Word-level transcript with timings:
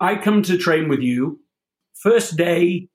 I 0.00 0.16
come 0.16 0.42
to 0.42 0.58
train 0.58 0.88
with 0.88 1.00
you. 1.00 1.40
First 1.94 2.36
day, 2.36 2.88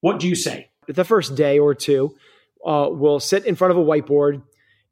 what 0.00 0.18
do 0.18 0.28
you 0.28 0.34
say? 0.34 0.70
The 0.86 1.04
first 1.04 1.34
day 1.36 1.58
or 1.58 1.74
two, 1.74 2.16
uh, 2.64 2.88
we'll 2.90 3.20
sit 3.20 3.44
in 3.46 3.54
front 3.54 3.70
of 3.70 3.78
a 3.78 3.84
whiteboard 3.84 4.42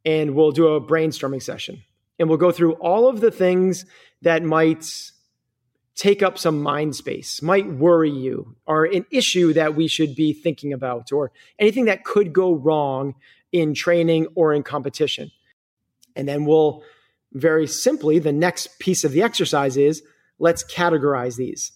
and 0.04 0.34
we'll 0.34 0.52
do 0.52 0.68
a 0.68 0.80
brainstorming 0.80 1.42
session. 1.42 1.82
And 2.18 2.29
we'll 2.29 2.38
go 2.38 2.52
through 2.52 2.74
all 2.74 3.08
of 3.08 3.21
the 3.21 3.30
things 3.30 3.84
that 4.22 4.42
might 4.42 4.84
take 5.94 6.22
up 6.22 6.38
some 6.38 6.62
mind 6.62 6.94
space, 6.94 7.43
might 7.43 7.68
worry 7.68 8.11
you, 8.11 8.56
or 8.66 8.84
an 8.84 9.04
issue 9.11 9.52
that 9.52 9.75
we 9.75 9.88
should 9.88 10.14
be 10.14 10.32
thinking 10.32 10.72
about, 10.72 11.11
or 11.12 11.32
anything 11.59 11.86
that 11.86 12.04
could 12.04 12.32
go 12.32 12.54
wrong 12.54 13.14
in 13.50 13.75
training 13.75 14.29
or 14.36 14.54
in 14.54 14.62
competition. 14.62 15.30
And 16.14 16.29
then 16.29 16.45
we'll 16.45 16.82
very 17.32 17.66
simply, 17.66 18.18
the 18.18 18.32
next 18.32 18.79
piece 18.79 19.04
of 19.04 19.12
the 19.12 19.22
exercise 19.22 19.77
is 19.77 20.02
let's 20.39 20.62
categorize 20.64 21.36
these. 21.36 21.73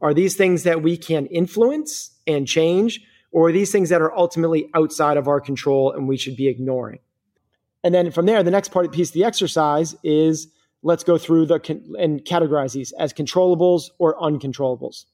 Are 0.00 0.14
these 0.14 0.36
things 0.36 0.64
that 0.64 0.82
we 0.82 0.96
can 0.96 1.26
influence 1.26 2.10
and 2.26 2.46
change, 2.46 3.00
or 3.32 3.48
are 3.48 3.52
these 3.52 3.72
things 3.72 3.88
that 3.88 4.02
are 4.02 4.14
ultimately 4.16 4.70
outside 4.74 5.16
of 5.16 5.28
our 5.28 5.40
control 5.40 5.92
and 5.92 6.06
we 6.08 6.16
should 6.16 6.36
be 6.36 6.48
ignoring? 6.48 6.98
And 7.82 7.94
then 7.94 8.10
from 8.10 8.26
there, 8.26 8.42
the 8.42 8.50
next 8.50 8.70
part 8.70 8.90
piece 8.92 9.10
of 9.10 9.14
the 9.14 9.24
exercise 9.24 9.94
is 10.02 10.48
let's 10.82 11.04
go 11.04 11.18
through 11.18 11.46
the 11.46 11.54
and 11.98 12.24
categorize 12.24 12.72
these 12.72 12.92
as 12.92 13.12
controllables 13.12 13.90
or 13.98 14.16
uncontrollables. 14.18 15.04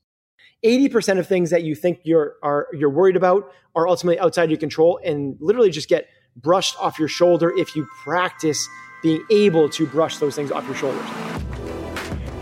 80% 0.65 1.19
of 1.19 1.27
things 1.27 1.51
that 1.51 1.63
you 1.63 1.75
think 1.75 2.01
you're 2.05 2.37
are 2.43 2.69
you're 2.73 2.91
worried 2.91 3.17
about 3.17 3.51
are 3.75 3.89
ultimately 3.89 4.19
outside 4.19 4.51
your 4.51 4.59
control 4.59 5.01
and 5.05 5.37
literally 5.41 5.71
just 5.71 5.89
get 5.89 6.09
brushed 6.37 6.77
off 6.79 6.99
your 6.99 7.09
shoulder 7.09 7.53
if 7.57 7.75
you 7.75 7.87
practice 8.05 8.69
being 9.03 9.25
able 9.31 9.69
to 9.71 9.87
brush 9.87 10.19
those 10.19 10.37
things 10.37 10.51
off 10.53 10.67
your 10.67 10.75
shoulders. 10.75 11.50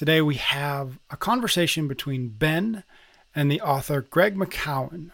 Today 0.00 0.22
we 0.22 0.36
have 0.36 0.98
a 1.10 1.16
conversation 1.18 1.86
between 1.86 2.30
Ben 2.30 2.84
and 3.34 3.50
the 3.50 3.60
author 3.60 4.00
Greg 4.00 4.34
McKeown. 4.34 5.10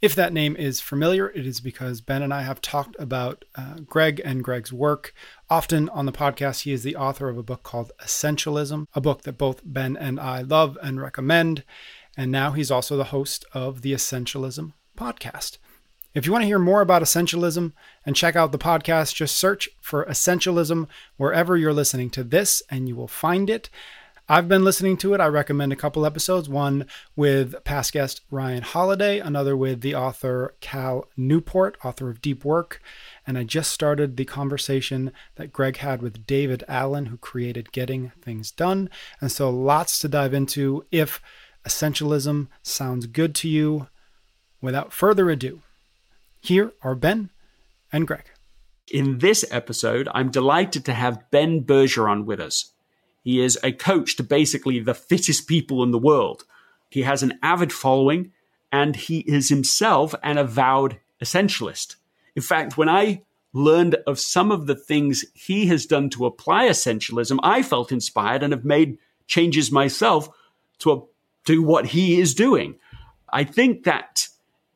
If 0.00 0.14
that 0.14 0.32
name 0.32 0.56
is 0.56 0.80
familiar, 0.80 1.28
it 1.32 1.46
is 1.46 1.60
because 1.60 2.00
Ben 2.00 2.22
and 2.22 2.32
I 2.32 2.40
have 2.40 2.62
talked 2.62 2.96
about 2.98 3.44
uh, 3.56 3.80
Greg 3.84 4.22
and 4.24 4.42
Greg's 4.42 4.72
work 4.72 5.12
often 5.50 5.90
on 5.90 6.06
the 6.06 6.12
podcast. 6.12 6.62
He 6.62 6.72
is 6.72 6.82
the 6.82 6.96
author 6.96 7.28
of 7.28 7.36
a 7.36 7.42
book 7.42 7.62
called 7.62 7.92
Essentialism, 8.02 8.86
a 8.94 9.02
book 9.02 9.20
that 9.24 9.36
both 9.36 9.60
Ben 9.66 9.98
and 9.98 10.18
I 10.18 10.40
love 10.40 10.78
and 10.82 10.98
recommend. 10.98 11.62
And 12.16 12.32
now 12.32 12.52
he's 12.52 12.70
also 12.70 12.96
the 12.96 13.04
host 13.12 13.44
of 13.52 13.82
the 13.82 13.92
Essentialism 13.92 14.72
podcast. 14.96 15.58
If 16.14 16.24
you 16.24 16.32
want 16.32 16.40
to 16.40 16.46
hear 16.46 16.58
more 16.58 16.80
about 16.80 17.02
essentialism 17.02 17.72
and 18.06 18.16
check 18.16 18.34
out 18.34 18.50
the 18.50 18.58
podcast, 18.58 19.14
just 19.14 19.36
search 19.36 19.68
for 19.82 20.06
essentialism 20.06 20.88
wherever 21.18 21.54
you're 21.58 21.74
listening 21.74 22.08
to 22.10 22.24
this 22.24 22.62
and 22.70 22.88
you 22.88 22.96
will 22.96 23.08
find 23.08 23.50
it. 23.50 23.68
I've 24.28 24.48
been 24.48 24.64
listening 24.64 24.96
to 24.98 25.14
it. 25.14 25.20
I 25.20 25.26
recommend 25.26 25.72
a 25.72 25.76
couple 25.76 26.06
episodes 26.06 26.48
one 26.48 26.86
with 27.16 27.62
past 27.64 27.92
guest 27.92 28.20
Ryan 28.30 28.62
Holiday, 28.62 29.18
another 29.18 29.56
with 29.56 29.80
the 29.80 29.96
author 29.96 30.54
Cal 30.60 31.08
Newport, 31.16 31.76
author 31.84 32.08
of 32.08 32.22
Deep 32.22 32.44
Work. 32.44 32.80
And 33.26 33.36
I 33.36 33.42
just 33.42 33.72
started 33.72 34.16
the 34.16 34.24
conversation 34.24 35.12
that 35.34 35.52
Greg 35.52 35.78
had 35.78 36.02
with 36.02 36.24
David 36.24 36.62
Allen, 36.68 37.06
who 37.06 37.16
created 37.16 37.72
Getting 37.72 38.12
Things 38.22 38.52
Done. 38.52 38.88
And 39.20 39.30
so 39.30 39.50
lots 39.50 39.98
to 39.98 40.08
dive 40.08 40.34
into. 40.34 40.84
If 40.92 41.20
essentialism 41.66 42.46
sounds 42.62 43.06
good 43.06 43.34
to 43.36 43.48
you, 43.48 43.88
without 44.60 44.92
further 44.92 45.30
ado, 45.30 45.62
here 46.40 46.72
are 46.82 46.94
Ben 46.94 47.30
and 47.92 48.06
Greg. 48.06 48.30
In 48.92 49.18
this 49.18 49.44
episode, 49.50 50.08
I'm 50.14 50.30
delighted 50.30 50.84
to 50.84 50.92
have 50.92 51.30
Ben 51.32 51.64
Bergeron 51.64 52.24
with 52.24 52.40
us. 52.40 52.72
He 53.22 53.40
is 53.40 53.58
a 53.62 53.72
coach 53.72 54.16
to 54.16 54.22
basically 54.22 54.80
the 54.80 54.94
fittest 54.94 55.46
people 55.46 55.82
in 55.82 55.90
the 55.90 55.98
world. 55.98 56.44
He 56.90 57.02
has 57.02 57.22
an 57.22 57.38
avid 57.42 57.72
following, 57.72 58.32
and 58.70 58.96
he 58.96 59.20
is 59.20 59.48
himself 59.48 60.14
an 60.22 60.38
avowed 60.38 60.98
essentialist. 61.22 61.96
In 62.34 62.42
fact, 62.42 62.76
when 62.76 62.88
I 62.88 63.22
learned 63.52 63.96
of 64.06 64.18
some 64.18 64.50
of 64.50 64.66
the 64.66 64.74
things 64.74 65.24
he 65.34 65.66
has 65.66 65.86
done 65.86 66.10
to 66.10 66.26
apply 66.26 66.68
essentialism, 66.68 67.38
I 67.42 67.62
felt 67.62 67.92
inspired 67.92 68.42
and 68.42 68.52
have 68.52 68.64
made 68.64 68.98
changes 69.26 69.70
myself 69.70 70.28
to 70.80 71.08
do 71.44 71.62
what 71.62 71.86
he 71.86 72.20
is 72.20 72.34
doing. 72.34 72.76
I 73.32 73.44
think 73.44 73.84
that 73.84 74.28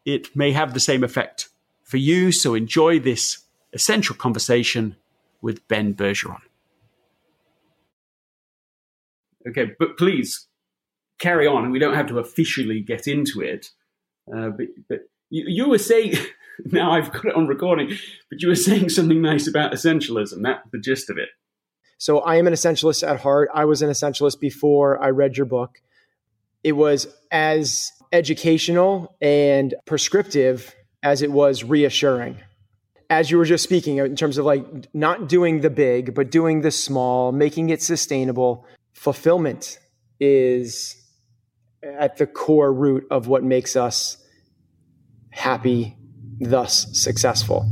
it 0.04 0.34
may 0.36 0.52
have 0.52 0.72
the 0.72 0.80
same 0.80 1.02
effect 1.02 1.48
for 1.82 1.96
you. 1.96 2.32
So 2.32 2.54
enjoy 2.54 2.98
this 2.98 3.38
essential 3.72 4.14
conversation 4.14 4.96
with 5.40 5.66
Ben 5.68 5.94
Bergeron. 5.94 6.42
Okay, 9.48 9.72
but 9.78 9.96
please 9.96 10.46
carry 11.18 11.46
on. 11.46 11.70
We 11.70 11.78
don't 11.78 11.94
have 11.94 12.06
to 12.08 12.18
officially 12.18 12.80
get 12.80 13.06
into 13.06 13.40
it. 13.40 13.70
Uh, 14.32 14.50
but 14.50 14.66
but 14.88 14.98
you, 15.30 15.44
you, 15.46 15.68
were 15.68 15.78
saying, 15.78 16.14
now 16.64 16.92
I've 16.92 17.12
got 17.12 17.26
it 17.26 17.34
on 17.34 17.46
recording, 17.46 17.88
but 18.30 18.42
you 18.42 18.48
were 18.48 18.56
saying 18.56 18.88
something 18.88 19.22
nice 19.22 19.46
about 19.46 19.72
essentialism. 19.72 20.42
That's 20.42 20.68
the 20.72 20.78
gist 20.78 21.10
of 21.10 21.18
it. 21.18 21.28
So 21.98 22.20
I 22.20 22.36
am 22.36 22.46
an 22.46 22.52
essentialist 22.52 23.06
at 23.08 23.20
heart. 23.20 23.48
I 23.54 23.64
was 23.64 23.82
an 23.82 23.90
essentialist 23.90 24.38
before 24.38 25.02
I 25.02 25.08
read 25.08 25.36
your 25.36 25.46
book. 25.46 25.80
It 26.62 26.72
was 26.72 27.06
as 27.30 27.92
educational 28.12 29.16
and 29.20 29.74
prescriptive 29.86 30.74
as 31.02 31.22
it 31.22 31.30
was 31.30 31.64
reassuring. 31.64 32.38
As 33.08 33.30
you 33.30 33.38
were 33.38 33.44
just 33.44 33.62
speaking, 33.62 33.98
in 33.98 34.16
terms 34.16 34.36
of 34.36 34.44
like 34.44 34.64
not 34.92 35.28
doing 35.28 35.60
the 35.60 35.70
big, 35.70 36.14
but 36.14 36.30
doing 36.30 36.62
the 36.62 36.72
small, 36.72 37.30
making 37.30 37.70
it 37.70 37.80
sustainable, 37.80 38.66
fulfillment 38.96 39.78
is 40.18 40.96
at 41.82 42.16
the 42.16 42.26
core 42.26 42.72
root 42.72 43.06
of 43.10 43.28
what 43.28 43.44
makes 43.44 43.76
us 43.76 44.16
happy, 45.30 45.96
thus 46.40 46.86
successful. 46.98 47.70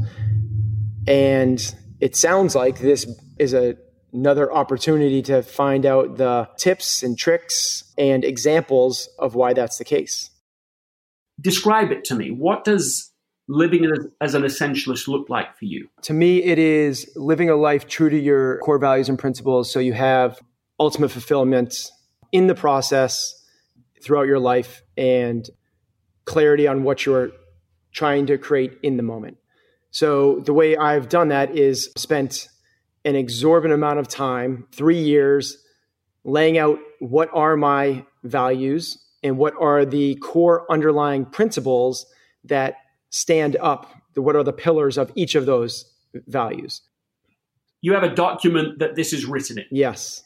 And 1.09 1.75
it 2.01 2.15
sounds 2.15 2.55
like 2.55 2.79
this 2.79 3.07
is 3.39 3.55
a, 3.55 3.77
another 4.13 4.53
opportunity 4.53 5.23
to 5.23 5.43
find 5.43 5.87
out 5.87 6.19
the 6.19 6.49
tips 6.59 7.03
and 7.03 7.19
tricks 7.19 7.85
and 7.97 8.25
examples 8.25 9.09
of 9.19 9.35
why 9.35 9.55
that's 9.55 9.79
the 9.79 9.85
case. 9.85 10.31
Describe 11.41 11.91
it 11.91 12.05
to 12.05 12.15
me. 12.15 12.31
What 12.31 12.65
does 12.65 13.11
living 13.49 13.91
as, 14.21 14.35
an 14.35 14.43
essentialist 14.43 15.09
look 15.09 15.29
like 15.29 15.57
for 15.59 15.65
you? 15.65 15.89
To 16.03 16.13
me, 16.13 16.43
it 16.43 16.59
is 16.59 17.11
living 17.17 17.51
a 17.51 17.57
life 17.57 17.89
true 17.89 18.11
to 18.11 18.19
your 18.19 18.59
core 18.59 18.79
values 18.79 19.09
and 19.09 19.19
principles 19.19 19.73
so 19.73 19.81
you 19.81 19.95
have 19.95 20.41
ultimate 20.85 21.11
fulfillment 21.11 21.91
in 22.31 22.47
the 22.47 22.55
process 22.55 23.43
throughout 24.03 24.27
your 24.27 24.39
life 24.39 24.83
and 24.97 25.49
clarity 26.25 26.67
on 26.67 26.83
what 26.83 27.07
you're 27.07 27.31
trying 27.93 28.27
to 28.27 28.39
create 28.39 28.79
in 28.83 28.97
the 28.97 29.03
moment. 29.03 29.37
So, 29.91 30.41
the 30.41 30.53
way 30.53 30.77
I've 30.77 31.09
done 31.09 31.29
that 31.29 31.57
is 31.57 31.91
spent 31.97 32.49
an 33.05 33.17
exorbitant 33.17 33.75
amount 33.75 33.99
of 33.99 34.09
time, 34.09 34.67
three 34.73 35.01
years, 35.01 35.59
laying 36.25 36.59
out 36.59 36.79
what 37.01 37.29
are 37.33 37.57
my 37.57 38.05
values 38.23 38.99
and 39.23 39.39
what 39.39 39.55
are 39.61 39.85
the 39.85 40.17
core 40.17 40.71
underlying 40.71 41.25
principles 41.25 42.07
that 42.45 42.77
stand 43.11 43.57
up 43.61 43.87
what 44.17 44.37
are 44.37 44.43
the 44.43 44.53
pillars 44.53 44.99
of 44.99 45.11
each 45.15 45.35
of 45.35 45.47
those 45.47 45.91
values. 46.27 46.83
You 47.81 47.93
have 47.95 48.03
a 48.03 48.15
document 48.15 48.79
that 48.79 48.95
this 48.97 49.13
is 49.13 49.27
written 49.27 49.59
in. 49.59 49.67
Yes. 49.71 50.23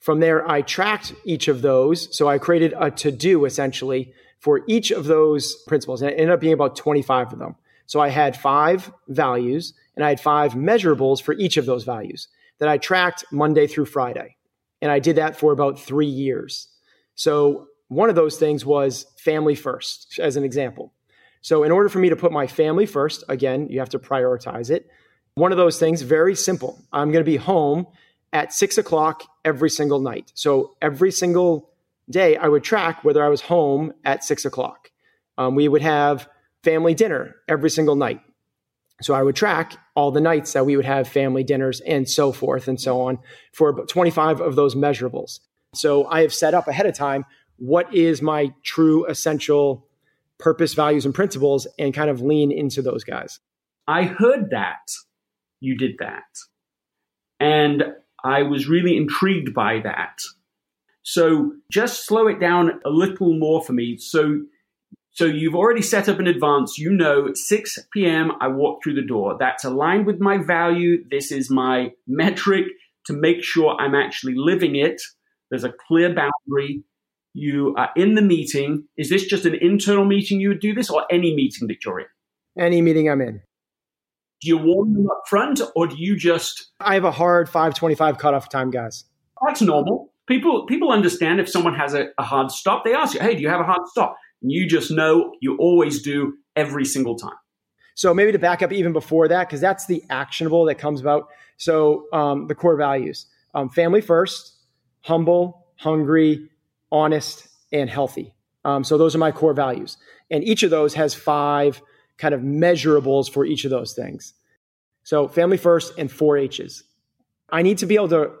From 0.00 0.20
there, 0.20 0.48
I 0.48 0.62
tracked 0.62 1.14
each 1.24 1.48
of 1.48 1.62
those. 1.62 2.16
So 2.16 2.28
I 2.28 2.38
created 2.38 2.74
a 2.78 2.90
to 2.92 3.10
do 3.10 3.44
essentially 3.44 4.12
for 4.38 4.62
each 4.68 4.90
of 4.90 5.04
those 5.04 5.56
principles. 5.66 6.02
And 6.02 6.10
it 6.10 6.14
ended 6.14 6.30
up 6.30 6.40
being 6.40 6.52
about 6.52 6.76
25 6.76 7.32
of 7.32 7.38
them. 7.38 7.56
So 7.86 8.00
I 8.00 8.08
had 8.08 8.36
five 8.36 8.92
values 9.08 9.74
and 9.96 10.04
I 10.04 10.10
had 10.10 10.20
five 10.20 10.52
measurables 10.52 11.20
for 11.20 11.34
each 11.34 11.56
of 11.56 11.66
those 11.66 11.84
values 11.84 12.28
that 12.58 12.68
I 12.68 12.78
tracked 12.78 13.24
Monday 13.32 13.66
through 13.66 13.86
Friday. 13.86 14.36
And 14.80 14.92
I 14.92 15.00
did 15.00 15.16
that 15.16 15.36
for 15.36 15.52
about 15.52 15.80
three 15.80 16.06
years. 16.06 16.68
So 17.14 17.68
one 17.88 18.10
of 18.10 18.14
those 18.14 18.38
things 18.38 18.64
was 18.64 19.06
family 19.16 19.54
first, 19.54 20.18
as 20.20 20.36
an 20.36 20.44
example. 20.44 20.92
So, 21.40 21.62
in 21.62 21.72
order 21.72 21.88
for 21.88 21.98
me 21.98 22.10
to 22.10 22.16
put 22.16 22.32
my 22.32 22.46
family 22.46 22.86
first, 22.86 23.24
again, 23.28 23.68
you 23.70 23.78
have 23.78 23.88
to 23.90 23.98
prioritize 23.98 24.70
it. 24.70 24.88
One 25.34 25.52
of 25.52 25.58
those 25.58 25.78
things, 25.78 26.02
very 26.02 26.34
simple. 26.34 26.84
I'm 26.92 27.12
going 27.12 27.24
to 27.24 27.30
be 27.30 27.36
home 27.36 27.86
at 28.32 28.52
six 28.52 28.78
o'clock 28.78 29.24
every 29.44 29.70
single 29.70 30.00
night. 30.00 30.32
So, 30.34 30.76
every 30.82 31.10
single 31.10 31.70
day, 32.10 32.36
I 32.36 32.48
would 32.48 32.64
track 32.64 33.04
whether 33.04 33.24
I 33.24 33.28
was 33.28 33.42
home 33.42 33.92
at 34.04 34.24
six 34.24 34.44
o'clock. 34.44 34.90
Um, 35.36 35.54
we 35.54 35.68
would 35.68 35.82
have 35.82 36.28
family 36.64 36.94
dinner 36.94 37.36
every 37.48 37.70
single 37.70 37.96
night. 37.96 38.20
So 39.00 39.14
I 39.14 39.22
would 39.22 39.36
track 39.36 39.76
all 39.94 40.10
the 40.10 40.20
nights 40.20 40.52
that 40.54 40.66
we 40.66 40.76
would 40.76 40.84
have 40.84 41.06
family 41.06 41.44
dinners 41.44 41.80
and 41.80 42.08
so 42.08 42.32
forth 42.32 42.66
and 42.66 42.80
so 42.80 43.00
on 43.00 43.18
for 43.52 43.68
about 43.68 43.88
25 43.88 44.40
of 44.40 44.56
those 44.56 44.74
measurables. 44.74 45.38
So 45.74 46.06
I 46.06 46.22
have 46.22 46.34
set 46.34 46.54
up 46.54 46.66
ahead 46.66 46.86
of 46.86 46.94
time 46.94 47.24
what 47.56 47.92
is 47.94 48.22
my 48.22 48.52
true 48.62 49.04
essential 49.06 49.86
purpose, 50.38 50.74
values, 50.74 51.04
and 51.04 51.14
principles 51.14 51.66
and 51.78 51.92
kind 51.92 52.10
of 52.10 52.20
lean 52.20 52.50
into 52.50 52.82
those 52.82 53.04
guys. 53.04 53.40
I 53.86 54.04
heard 54.04 54.50
that 54.50 54.90
you 55.60 55.76
did 55.76 55.96
that. 55.98 56.24
And 57.40 57.82
I 58.24 58.42
was 58.42 58.68
really 58.68 58.96
intrigued 58.96 59.54
by 59.54 59.80
that. 59.84 60.18
So 61.02 61.52
just 61.70 62.06
slow 62.06 62.26
it 62.26 62.38
down 62.38 62.80
a 62.84 62.90
little 62.90 63.38
more 63.38 63.62
for 63.64 63.72
me. 63.72 63.96
So 63.98 64.42
so 65.18 65.24
you've 65.24 65.56
already 65.56 65.82
set 65.82 66.08
up 66.08 66.20
in 66.20 66.28
advance. 66.28 66.78
You 66.78 66.90
know, 66.90 67.26
at 67.26 67.36
6 67.36 67.78
p.m., 67.92 68.30
I 68.40 68.46
walk 68.46 68.84
through 68.84 68.94
the 68.94 69.06
door. 69.06 69.36
That's 69.36 69.64
aligned 69.64 70.06
with 70.06 70.20
my 70.20 70.38
value. 70.38 71.02
This 71.10 71.32
is 71.32 71.50
my 71.50 71.90
metric 72.06 72.66
to 73.06 73.14
make 73.14 73.42
sure 73.42 73.74
I'm 73.80 73.96
actually 73.96 74.34
living 74.36 74.76
it. 74.76 75.02
There's 75.50 75.64
a 75.64 75.72
clear 75.88 76.14
boundary. 76.14 76.84
You 77.34 77.74
are 77.76 77.90
in 77.96 78.14
the 78.14 78.22
meeting. 78.22 78.84
Is 78.96 79.10
this 79.10 79.26
just 79.26 79.44
an 79.44 79.56
internal 79.60 80.04
meeting 80.04 80.40
you 80.40 80.50
would 80.50 80.60
do 80.60 80.72
this 80.72 80.88
or 80.88 81.04
any 81.10 81.34
meeting 81.34 81.66
that 81.66 81.84
you're 81.84 81.98
in? 81.98 82.06
Any 82.56 82.80
meeting 82.80 83.10
I'm 83.10 83.20
in. 83.20 83.40
Do 84.40 84.48
you 84.48 84.58
warn 84.58 84.92
them 84.92 85.08
up 85.10 85.22
front 85.28 85.60
or 85.74 85.86
do 85.86 85.96
you 85.98 86.16
just. 86.16 86.70
I 86.80 86.94
have 86.94 87.04
a 87.04 87.10
hard 87.10 87.48
525 87.48 88.18
cutoff 88.18 88.48
time, 88.48 88.70
guys. 88.70 89.04
That's 89.46 89.62
normal. 89.62 90.12
People, 90.26 90.66
people 90.66 90.92
understand 90.92 91.40
if 91.40 91.48
someone 91.48 91.74
has 91.74 91.94
a, 91.94 92.08
a 92.18 92.22
hard 92.22 92.50
stop, 92.50 92.84
they 92.84 92.94
ask 92.94 93.14
you, 93.14 93.20
hey, 93.20 93.34
do 93.34 93.40
you 93.42 93.48
have 93.48 93.60
a 93.60 93.64
hard 93.64 93.86
stop? 93.86 94.16
And 94.42 94.52
you 94.52 94.68
just 94.68 94.90
know 94.90 95.34
you 95.40 95.56
always 95.56 96.02
do 96.02 96.34
every 96.54 96.84
single 96.84 97.16
time. 97.16 97.36
So 97.98 98.14
maybe 98.14 98.30
to 98.30 98.38
back 98.38 98.62
up 98.62 98.72
even 98.72 98.92
before 98.92 99.26
that, 99.26 99.48
because 99.48 99.60
that's 99.60 99.86
the 99.86 100.04
actionable 100.08 100.64
that 100.66 100.76
comes 100.76 101.00
about. 101.00 101.30
So 101.56 102.06
um, 102.12 102.46
the 102.46 102.54
core 102.54 102.76
values: 102.76 103.26
um, 103.54 103.70
family 103.70 104.00
first, 104.00 104.54
humble, 105.00 105.66
hungry, 105.76 106.48
honest, 106.92 107.48
and 107.72 107.90
healthy. 107.90 108.34
Um, 108.64 108.84
so 108.84 108.98
those 108.98 109.16
are 109.16 109.18
my 109.18 109.32
core 109.32 109.52
values, 109.52 109.96
and 110.30 110.44
each 110.44 110.62
of 110.62 110.70
those 110.70 110.94
has 110.94 111.12
five 111.12 111.82
kind 112.18 112.34
of 112.34 112.40
measurables 112.40 113.30
for 113.30 113.44
each 113.44 113.64
of 113.64 113.70
those 113.70 113.94
things. 113.94 114.34
So 115.04 115.28
family 115.28 115.56
first 115.56 115.94
and 115.98 116.10
four 116.10 116.36
H's. 116.36 116.84
I 117.48 117.62
need 117.62 117.78
to 117.78 117.86
be 117.86 117.94
able 117.94 118.08
to 118.10 118.32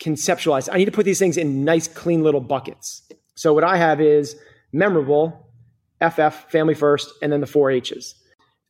conceptualize. 0.00 0.68
I 0.72 0.78
need 0.78 0.86
to 0.86 0.92
put 0.92 1.04
these 1.04 1.18
things 1.18 1.36
in 1.36 1.64
nice, 1.64 1.88
clean 1.88 2.22
little 2.22 2.40
buckets. 2.40 3.02
So 3.34 3.52
what 3.52 3.64
I 3.64 3.76
have 3.76 4.00
is 4.00 4.36
memorable, 4.72 5.50
FF, 6.00 6.50
family 6.50 6.74
first, 6.74 7.12
and 7.20 7.32
then 7.32 7.40
the 7.40 7.46
four 7.46 7.70
H's. 7.70 8.14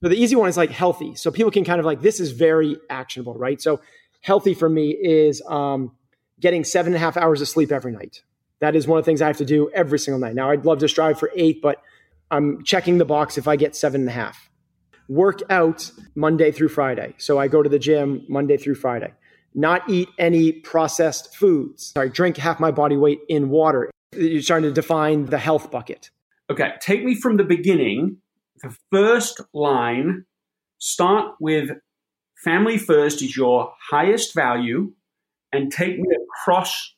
So 0.02 0.08
the 0.08 0.16
easy 0.16 0.36
one 0.36 0.48
is 0.48 0.56
like 0.56 0.70
healthy. 0.70 1.14
So 1.14 1.30
people 1.30 1.50
can 1.50 1.64
kind 1.64 1.80
of 1.80 1.86
like, 1.86 2.00
this 2.00 2.20
is 2.20 2.32
very 2.32 2.76
actionable, 2.88 3.34
right? 3.34 3.60
So 3.60 3.80
healthy 4.20 4.54
for 4.54 4.68
me 4.68 4.90
is 4.90 5.42
um, 5.48 5.92
getting 6.40 6.64
seven 6.64 6.92
and 6.92 6.96
a 6.96 7.04
half 7.04 7.16
hours 7.16 7.40
of 7.40 7.48
sleep 7.48 7.72
every 7.72 7.92
night. 7.92 8.22
That 8.60 8.74
is 8.74 8.86
one 8.86 8.98
of 8.98 9.04
the 9.04 9.08
things 9.08 9.22
I 9.22 9.26
have 9.28 9.38
to 9.38 9.44
do 9.44 9.70
every 9.72 9.98
single 9.98 10.20
night. 10.20 10.34
Now, 10.34 10.50
I'd 10.50 10.64
love 10.64 10.78
to 10.78 10.88
strive 10.88 11.18
for 11.18 11.30
eight, 11.36 11.62
but 11.62 11.80
I'm 12.30 12.62
checking 12.64 12.98
the 12.98 13.04
box 13.04 13.38
if 13.38 13.48
I 13.48 13.56
get 13.56 13.74
seven 13.74 14.02
and 14.02 14.10
a 14.10 14.12
half. 14.12 14.50
Work 15.08 15.42
out 15.50 15.90
Monday 16.14 16.52
through 16.52 16.68
Friday. 16.68 17.14
So 17.18 17.38
I 17.38 17.48
go 17.48 17.62
to 17.62 17.68
the 17.68 17.78
gym 17.78 18.24
Monday 18.28 18.56
through 18.56 18.74
Friday. 18.74 19.12
Not 19.54 19.88
eat 19.88 20.08
any 20.18 20.52
processed 20.52 21.34
foods. 21.34 21.92
Sorry, 21.94 22.10
drink 22.10 22.36
half 22.36 22.60
my 22.60 22.70
body 22.70 22.96
weight 22.96 23.20
in 23.28 23.48
water 23.48 23.90
you're 24.12 24.42
starting 24.42 24.68
to 24.68 24.74
define 24.74 25.26
the 25.26 25.38
health 25.38 25.70
bucket. 25.70 26.10
Okay, 26.50 26.72
take 26.80 27.04
me 27.04 27.14
from 27.14 27.36
the 27.36 27.44
beginning. 27.44 28.18
The 28.62 28.74
first 28.90 29.40
line, 29.52 30.24
start 30.78 31.34
with 31.40 31.70
family 32.42 32.78
first 32.78 33.22
is 33.22 33.36
your 33.36 33.72
highest 33.90 34.34
value, 34.34 34.92
and 35.52 35.70
take 35.70 35.98
me 35.98 36.08
across 36.16 36.94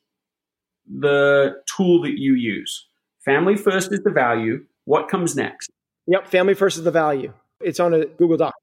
the 0.87 1.57
tool 1.77 2.03
that 2.03 2.15
you 2.17 2.35
use. 2.35 2.89
Family 3.25 3.57
first 3.57 3.93
is 3.93 4.03
the 4.03 4.11
value. 4.11 4.65
What 4.91 5.09
comes 5.09 5.37
next? 5.37 5.71
Yep, 6.09 6.27
family 6.27 6.55
first 6.55 6.77
is 6.77 6.83
the 6.83 6.91
value. 6.91 7.33
It's 7.61 7.79
on 7.79 7.95
a 7.95 8.07
Google 8.07 8.37
Doc. 8.37 8.55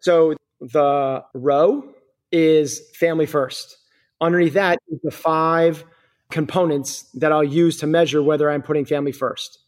So 0.00 0.34
the 0.58 1.22
row 1.34 1.92
is 2.32 2.80
family 2.94 3.26
first. 3.26 3.76
Underneath 4.18 4.54
that 4.54 4.78
is 4.88 5.00
the 5.02 5.10
five 5.10 5.84
components 6.30 7.02
that 7.16 7.30
I'll 7.30 7.44
use 7.44 7.80
to 7.80 7.86
measure 7.86 8.22
whether 8.22 8.50
I'm 8.50 8.62
putting 8.62 8.86
family 8.86 9.12
first. 9.12 9.58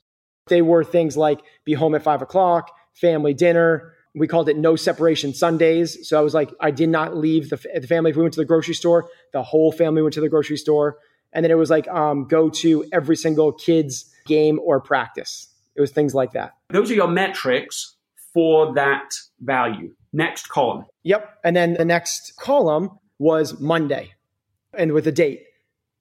They 0.46 0.62
were 0.62 0.82
things 0.82 1.14
like 1.14 1.43
be 1.66 1.75
home 1.75 1.94
at 1.94 2.05
five 2.05 2.22
o'clock, 2.22 2.70
family 2.94 3.34
dinner. 3.34 3.93
We 4.14 4.26
called 4.28 4.49
it 4.49 4.56
no 4.56 4.76
separation 4.76 5.34
Sundays. 5.34 6.08
So 6.08 6.19
I 6.19 6.22
was 6.22 6.32
like, 6.32 6.50
I 6.58 6.70
did 6.70 6.88
not 6.88 7.19
leave 7.19 7.50
the, 7.50 7.60
the 7.78 7.87
family. 7.87 8.12
If 8.12 8.16
we 8.16 8.22
went 8.22 8.32
to 8.32 8.40
the 8.40 8.46
grocery 8.46 8.72
store, 8.72 9.10
the 9.34 9.43
whole 9.43 9.72
family 9.72 10.00
went 10.00 10.14
to 10.14 10.22
the 10.22 10.31
grocery 10.31 10.56
store. 10.56 10.96
And 11.34 11.44
then 11.44 11.50
it 11.50 11.58
was 11.58 11.69
like, 11.69 11.87
um, 11.87 12.25
go 12.25 12.49
to 12.49 12.87
every 12.94 13.16
single 13.16 13.52
kid's 13.52 14.10
game 14.25 14.58
or 14.64 14.81
practice. 14.81 15.49
It 15.78 15.80
was 15.80 15.92
things 15.92 16.12
like 16.12 16.32
that. 16.32 16.54
Those 16.70 16.90
are 16.90 16.94
your 16.94 17.06
metrics 17.06 17.94
for 18.34 18.75
that 18.75 19.14
value. 19.40 19.94
Next 20.12 20.48
column. 20.48 20.84
Yep. 21.04 21.38
And 21.44 21.54
then 21.54 21.75
the 21.75 21.84
next 21.84 22.34
column 22.36 22.90
was 23.20 23.60
Monday 23.60 24.14
and 24.76 24.92
with 24.92 25.06
a 25.06 25.12
date. 25.12 25.44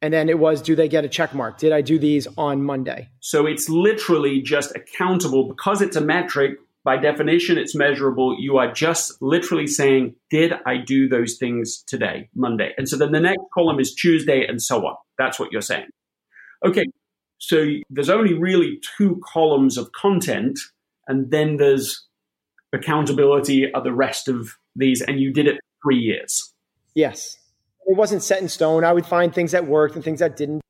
And 0.02 0.14
then 0.14 0.30
it 0.30 0.40
was, 0.40 0.64
do 0.64 0.76
they 0.76 0.88
get 0.88 1.06
a 1.06 1.10
check 1.10 1.36
mark? 1.36 1.60
Did 1.60 1.74
I 1.74 1.82
do 1.82 2.00
these 2.00 2.28
on 2.38 2.64
Monday? 2.64 3.10
So 3.20 3.46
it's 3.46 3.70
literally 3.70 4.42
just 4.42 4.76
accountable 4.76 5.48
because 5.48 5.82
it's 5.82 5.96
a 5.96 6.02
metric. 6.02 6.58
By 6.84 6.98
definition, 6.98 7.58
it's 7.58 7.76
measurable. 7.76 8.36
You 8.40 8.58
are 8.58 8.72
just 8.72 9.22
literally 9.22 9.68
saying, 9.68 10.16
did 10.32 10.54
I 10.66 10.78
do 10.78 11.08
those 11.08 11.38
things 11.38 11.84
today, 11.86 12.30
Monday? 12.34 12.74
And 12.78 12.90
so 12.90 12.98
then 12.98 13.12
the 13.12 13.20
next 13.20 13.44
column 13.54 13.80
is 13.80 13.94
Tuesday 13.94 14.46
and 14.48 14.60
so 14.62 14.86
on. 14.88 14.96
That's 15.20 15.40
what 15.40 15.52
you're 15.52 15.62
saying. 15.62 15.88
Okay. 16.66 16.86
So 17.40 17.66
there's 17.90 18.10
only 18.10 18.34
really 18.34 18.80
two 18.98 19.22
columns 19.34 19.78
of 19.78 19.92
content, 19.92 20.60
and 21.08 21.32
then 21.32 21.58
there's 21.58 22.06
accountability 22.74 23.72
of 23.72 23.84
the 23.84 23.94
rest 23.94 24.28
of 24.28 24.58
these, 24.76 25.02
and 25.02 25.20
you 25.20 25.32
did 25.32 25.48
it 25.48 25.60
three 25.84 26.00
years. 26.00 26.54
Yes 26.96 27.38
it 27.88 27.96
wasn't 27.96 28.22
set 28.22 28.42
in 28.42 28.50
stone. 28.50 28.84
I 28.84 28.94
would 28.94 29.06
find 29.06 29.34
things 29.34 29.54
that 29.54 29.66
worked 29.66 29.96
and 29.96 30.04
things 30.04 30.20
that 30.20 30.36
didn't. 30.36 30.62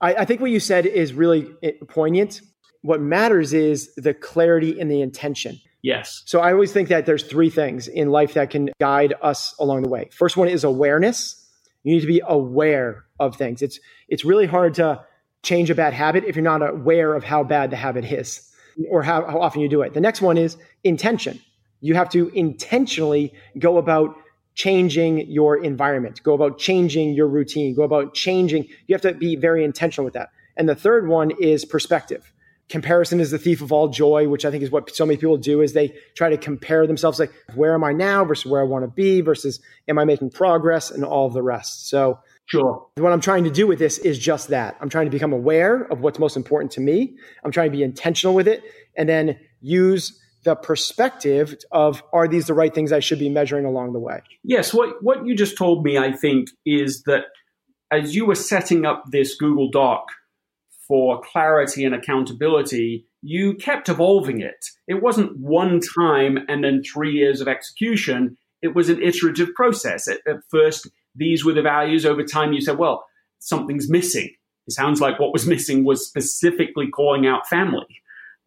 I, 0.00 0.14
I 0.14 0.24
think 0.26 0.40
what 0.40 0.50
you 0.50 0.60
said 0.60 0.86
is 0.86 1.12
really 1.14 1.48
eh, 1.62 1.72
poignant. 1.88 2.42
What 2.82 3.00
matters 3.00 3.52
is 3.52 3.92
the 3.96 4.14
clarity 4.14 4.78
and 4.78 4.90
the 4.90 5.00
intention. 5.00 5.58
Yes. 5.82 6.22
So 6.26 6.40
I 6.40 6.52
always 6.52 6.72
think 6.72 6.90
that 6.90 7.06
there's 7.06 7.22
three 7.22 7.48
things 7.48 7.88
in 7.88 8.10
life 8.10 8.34
that 8.34 8.50
can 8.50 8.70
guide 8.78 9.14
us 9.22 9.54
along 9.58 9.82
the 9.82 9.88
way. 9.88 10.10
First 10.12 10.36
one 10.36 10.48
is 10.48 10.62
awareness. 10.62 11.36
You 11.82 11.94
need 11.94 12.00
to 12.00 12.06
be 12.06 12.20
aware 12.26 13.06
of 13.18 13.36
things. 13.36 13.62
It's 13.62 13.80
it's 14.08 14.24
really 14.24 14.46
hard 14.46 14.74
to 14.74 15.02
change 15.42 15.70
a 15.70 15.74
bad 15.74 15.92
habit 15.92 16.24
if 16.24 16.36
you're 16.36 16.42
not 16.42 16.62
aware 16.62 17.14
of 17.14 17.24
how 17.24 17.42
bad 17.42 17.70
the 17.70 17.76
habit 17.76 18.04
is 18.04 18.50
or 18.88 19.02
how, 19.02 19.24
how 19.26 19.40
often 19.40 19.60
you 19.60 19.68
do 19.68 19.82
it. 19.82 19.94
The 19.94 20.00
next 20.00 20.20
one 20.20 20.36
is 20.36 20.56
intention. 20.84 21.40
You 21.80 21.94
have 21.94 22.10
to 22.10 22.28
intentionally 22.28 23.32
go 23.58 23.78
about 23.78 24.16
changing 24.54 25.30
your 25.30 25.62
environment, 25.62 26.22
go 26.22 26.34
about 26.34 26.58
changing 26.58 27.14
your 27.14 27.26
routine, 27.26 27.74
go 27.74 27.82
about 27.82 28.14
changing. 28.14 28.66
You 28.86 28.94
have 28.94 29.02
to 29.02 29.14
be 29.14 29.36
very 29.36 29.64
intentional 29.64 30.04
with 30.04 30.14
that. 30.14 30.30
And 30.56 30.68
the 30.68 30.74
third 30.74 31.08
one 31.08 31.30
is 31.40 31.64
perspective. 31.64 32.32
Comparison 32.68 33.18
is 33.18 33.30
the 33.30 33.38
thief 33.38 33.62
of 33.62 33.72
all 33.72 33.88
joy, 33.88 34.28
which 34.28 34.44
I 34.44 34.50
think 34.50 34.62
is 34.62 34.70
what 34.70 34.94
so 34.94 35.04
many 35.04 35.16
people 35.16 35.36
do 35.36 35.60
is 35.60 35.72
they 35.72 35.94
try 36.14 36.28
to 36.28 36.36
compare 36.36 36.86
themselves 36.86 37.18
like 37.18 37.32
where 37.54 37.74
am 37.74 37.82
I 37.82 37.92
now 37.92 38.24
versus 38.24 38.50
where 38.50 38.60
I 38.60 38.64
want 38.64 38.84
to 38.84 38.90
be 38.90 39.22
versus 39.22 39.60
am 39.88 39.98
I 39.98 40.04
making 40.04 40.30
progress 40.30 40.90
and 40.90 41.04
all 41.04 41.26
of 41.26 41.32
the 41.32 41.42
rest. 41.42 41.88
So 41.88 42.20
Sure. 42.50 42.86
What 42.96 43.12
I'm 43.12 43.20
trying 43.20 43.44
to 43.44 43.50
do 43.50 43.66
with 43.66 43.78
this 43.78 43.98
is 43.98 44.18
just 44.18 44.48
that. 44.48 44.76
I'm 44.80 44.88
trying 44.88 45.06
to 45.06 45.10
become 45.10 45.32
aware 45.32 45.82
of 45.84 46.00
what's 46.00 46.18
most 46.18 46.36
important 46.36 46.72
to 46.72 46.80
me. 46.80 47.16
I'm 47.44 47.52
trying 47.52 47.70
to 47.70 47.76
be 47.76 47.84
intentional 47.84 48.34
with 48.34 48.48
it 48.48 48.64
and 48.96 49.08
then 49.08 49.38
use 49.60 50.20
the 50.42 50.56
perspective 50.56 51.54
of 51.70 52.02
are 52.12 52.26
these 52.26 52.46
the 52.46 52.54
right 52.54 52.74
things 52.74 52.92
I 52.92 53.00
should 53.00 53.18
be 53.18 53.28
measuring 53.28 53.66
along 53.66 53.92
the 53.92 54.00
way? 54.00 54.20
Yes, 54.42 54.72
what 54.74 55.02
what 55.02 55.26
you 55.26 55.36
just 55.36 55.56
told 55.56 55.84
me, 55.84 55.98
I 55.98 56.12
think, 56.12 56.48
is 56.64 57.02
that 57.02 57.24
as 57.92 58.16
you 58.16 58.26
were 58.26 58.34
setting 58.34 58.84
up 58.84 59.04
this 59.10 59.36
Google 59.36 59.70
Doc 59.70 60.08
for 60.88 61.20
clarity 61.20 61.84
and 61.84 61.94
accountability, 61.94 63.06
you 63.22 63.54
kept 63.54 63.88
evolving 63.88 64.40
it. 64.40 64.64
It 64.88 65.02
wasn't 65.02 65.38
one 65.38 65.80
time 65.94 66.38
and 66.48 66.64
then 66.64 66.82
three 66.82 67.12
years 67.12 67.40
of 67.40 67.48
execution. 67.48 68.36
It 68.62 68.74
was 68.74 68.88
an 68.88 69.02
iterative 69.02 69.54
process. 69.54 70.08
At, 70.08 70.20
at 70.26 70.38
first, 70.50 70.88
these 71.14 71.44
were 71.44 71.52
the 71.52 71.62
values. 71.62 72.06
Over 72.06 72.22
time, 72.22 72.52
you 72.52 72.60
said, 72.60 72.78
well, 72.78 73.04
something's 73.38 73.88
missing. 73.88 74.30
It 74.66 74.72
sounds 74.72 75.00
like 75.00 75.18
what 75.18 75.32
was 75.32 75.46
missing 75.46 75.84
was 75.84 76.06
specifically 76.06 76.88
calling 76.88 77.26
out 77.26 77.48
family 77.48 78.02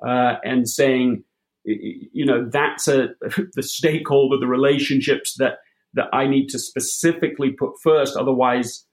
uh, 0.05 0.36
and 0.43 0.67
saying, 0.70 1.24
you 1.65 2.25
know 2.25 2.46
that's 2.50 2.89
a 2.89 3.12
the 3.53 3.63
stakeholder 3.63 4.38
the 4.38 4.46
relationships 4.46 5.36
that 5.38 5.60
that 5.93 6.08
i 6.12 6.27
need 6.27 6.50
to 6.50 6.60
specifically 6.60 7.51
put 7.51 7.72
first 7.82 8.17
otherwise 8.17 8.86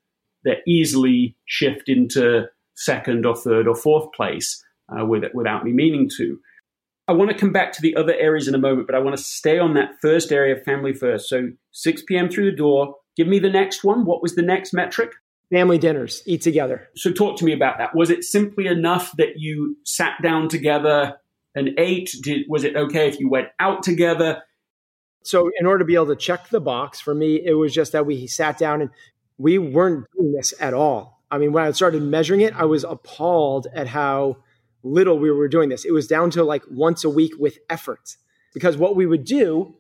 they 0.45 0.59
easily 0.67 1.37
shift 1.47 1.89
into 1.89 2.47
second 2.75 3.27
or 3.27 3.37
third 3.37 3.69
or 3.69 3.75
fourth 3.75 4.13
place 4.13 4.65
uh, 4.89 5.05
with 5.05 5.25
it, 5.25 5.35
without 5.35 5.65
me 5.65 5.73
meaning 5.73 6.09
to. 6.17 6.39
I 7.09 7.13
want 7.13 7.31
to 7.31 7.37
come 7.37 7.53
back 7.53 7.73
to 7.73 7.83
the 7.83 7.97
other 7.97 8.15
areas 8.15 8.47
in 8.47 8.55
a 8.55 8.59
moment, 8.59 8.87
but 8.87 8.95
I 8.95 9.01
want 9.01 9.17
to 9.17 9.23
stay 9.23 9.59
on 9.59 9.75
that 9.75 10.01
first 10.01 10.33
area, 10.33 10.57
family 10.57 10.93
first. 10.93 11.29
So 11.29 11.51
6 11.73 12.03
p.m. 12.05 12.29
through 12.29 12.51
the 12.51 12.57
door. 12.57 12.95
Give 13.21 13.29
me 13.29 13.39
the 13.39 13.51
next 13.51 13.85
one. 13.85 14.07
What 14.07 14.23
was 14.23 14.35
the 14.35 14.41
next 14.41 14.73
metric? 14.73 15.13
Family 15.51 15.77
dinners, 15.77 16.23
eat 16.25 16.41
together. 16.41 16.89
So 16.97 17.13
talk 17.13 17.37
to 17.41 17.45
me 17.45 17.53
about 17.53 17.77
that. 17.77 17.95
Was 17.95 18.09
it 18.09 18.25
simply 18.25 18.67
enough 18.67 19.15
that 19.19 19.39
you 19.39 19.77
sat 19.85 20.15
down 20.23 20.49
together 20.49 21.19
and 21.55 21.69
ate? 21.77 22.17
Did, 22.23 22.47
was 22.49 22.65
it 22.65 22.77
okay 22.77 23.09
if 23.09 23.21
you 23.21 23.29
went 23.29 23.49
out 23.59 23.83
together? 23.83 24.43
So, 25.23 25.51
in 25.61 25.67
order 25.67 25.81
to 25.81 25.85
be 25.85 25.97
able 25.97 26.07
to 26.07 26.17
check 26.17 26.49
the 26.49 26.63
box, 26.63 26.99
for 26.99 27.15
me, 27.15 27.45
it 27.45 27.53
was 27.53 27.75
just 27.75 27.93
that 27.93 28.07
we 28.07 28.27
sat 28.27 28.57
down 28.57 28.81
and 28.81 28.91
we 29.37 29.59
weren't 29.59 30.07
doing 30.17 30.33
this 30.33 30.55
at 30.59 30.73
all. 30.73 31.23
I 31.31 31.37
mean, 31.37 31.53
when 31.53 31.65
I 31.65 31.73
started 31.73 32.03
measuring 32.03 32.41
it, 32.41 32.57
I 32.57 32.65
was 32.65 32.85
appalled 32.85 33.67
at 33.75 33.87
how 33.87 34.39
little 34.83 35.19
we 35.19 35.31
were 35.31 35.47
doing 35.47 35.69
this. 35.69 35.85
It 35.85 35.93
was 35.93 36.07
down 36.07 36.31
to 36.31 36.43
like 36.43 36.63
once 36.71 37.05
a 37.05 37.11
week 37.11 37.35
with 37.39 37.59
effort. 37.69 38.17
Because 38.55 38.79
what 38.79 38.97
we 38.97 39.05
would 39.05 39.27
do 39.27 39.75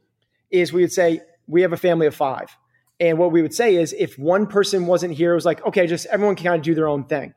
is 0.50 0.74
we 0.74 0.82
would 0.82 0.92
say, 0.92 1.22
we 1.46 1.62
have 1.62 1.72
a 1.72 1.78
family 1.78 2.06
of 2.06 2.14
five. 2.14 2.54
And 3.00 3.16
what 3.16 3.32
we 3.32 3.40
would 3.40 3.54
say 3.54 3.76
is 3.76 3.94
if 3.98 4.18
one 4.18 4.46
person 4.46 4.86
wasn't 4.86 5.14
here, 5.14 5.32
it 5.32 5.36
was 5.36 5.46
like, 5.46 5.64
okay, 5.66 5.86
just 5.86 6.06
everyone 6.06 6.36
can 6.36 6.44
kind 6.44 6.56
of 6.56 6.62
do 6.62 6.74
their 6.74 6.86
own 6.86 7.04
thing. 7.04 7.34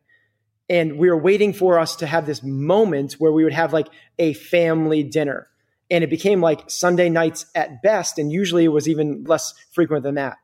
And 0.70 0.98
we 0.98 1.10
were 1.10 1.18
waiting 1.18 1.54
for 1.54 1.80
us 1.80 1.96
to 1.98 2.06
have 2.06 2.26
this 2.26 2.44
moment 2.44 3.14
where 3.14 3.32
we 3.32 3.44
would 3.44 3.54
have 3.54 3.74
like 3.74 3.88
a 4.20 4.34
family 4.34 5.04
dinner. 5.04 5.48
And 5.90 6.04
it 6.04 6.10
became 6.10 6.42
like 6.42 6.70
Sunday 6.70 7.10
nights 7.10 7.46
at 7.56 7.82
best. 7.82 8.20
And 8.20 8.32
usually 8.32 8.66
it 8.66 8.70
was 8.70 8.90
even 8.90 9.24
less 9.24 9.54
frequent 9.72 10.04
than 10.04 10.16
that. 10.16 10.38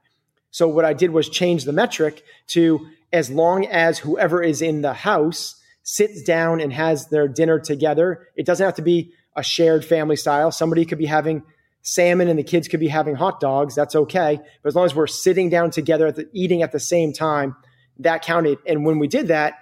So 0.52 0.68
what 0.68 0.86
I 0.86 0.94
did 0.94 1.12
was 1.12 1.30
change 1.30 1.66
the 1.66 1.74
metric 1.74 2.24
to 2.48 2.88
as 3.12 3.30
long 3.30 3.66
as 3.66 4.00
whoever 4.00 4.42
is 4.42 4.62
in 4.62 4.82
the 4.82 4.94
house 4.94 5.56
sits 5.84 6.24
down 6.24 6.60
and 6.60 6.72
has 6.72 7.08
their 7.08 7.28
dinner 7.28 7.60
together. 7.60 8.28
It 8.36 8.46
doesn't 8.46 8.64
have 8.64 8.76
to 8.76 8.82
be 8.82 9.14
a 9.36 9.44
shared 9.44 9.84
family 9.84 10.16
style. 10.16 10.52
Somebody 10.52 10.86
could 10.86 10.98
be 10.98 11.06
having 11.06 11.44
salmon 11.82 12.28
and 12.28 12.38
the 12.38 12.44
kids 12.44 12.68
could 12.68 12.80
be 12.80 12.88
having 12.88 13.16
hot 13.16 13.40
dogs. 13.40 13.76
That's 13.76 13.96
okay. 13.96 14.40
But 14.62 14.68
as 14.70 14.76
long 14.76 14.86
as 14.86 14.96
we're 14.96 15.08
sitting 15.08 15.50
down 15.50 15.72
together 15.72 16.08
at 16.08 16.16
the, 16.16 16.30
eating 16.34 16.62
at 16.62 16.72
the 16.72 16.80
same 16.80 17.14
time, 17.14 17.56
that 18.00 18.24
counted. 18.24 18.60
And 18.66 18.86
when 18.86 19.00
we 19.00 19.08
did 19.08 19.28
that, 19.28 19.56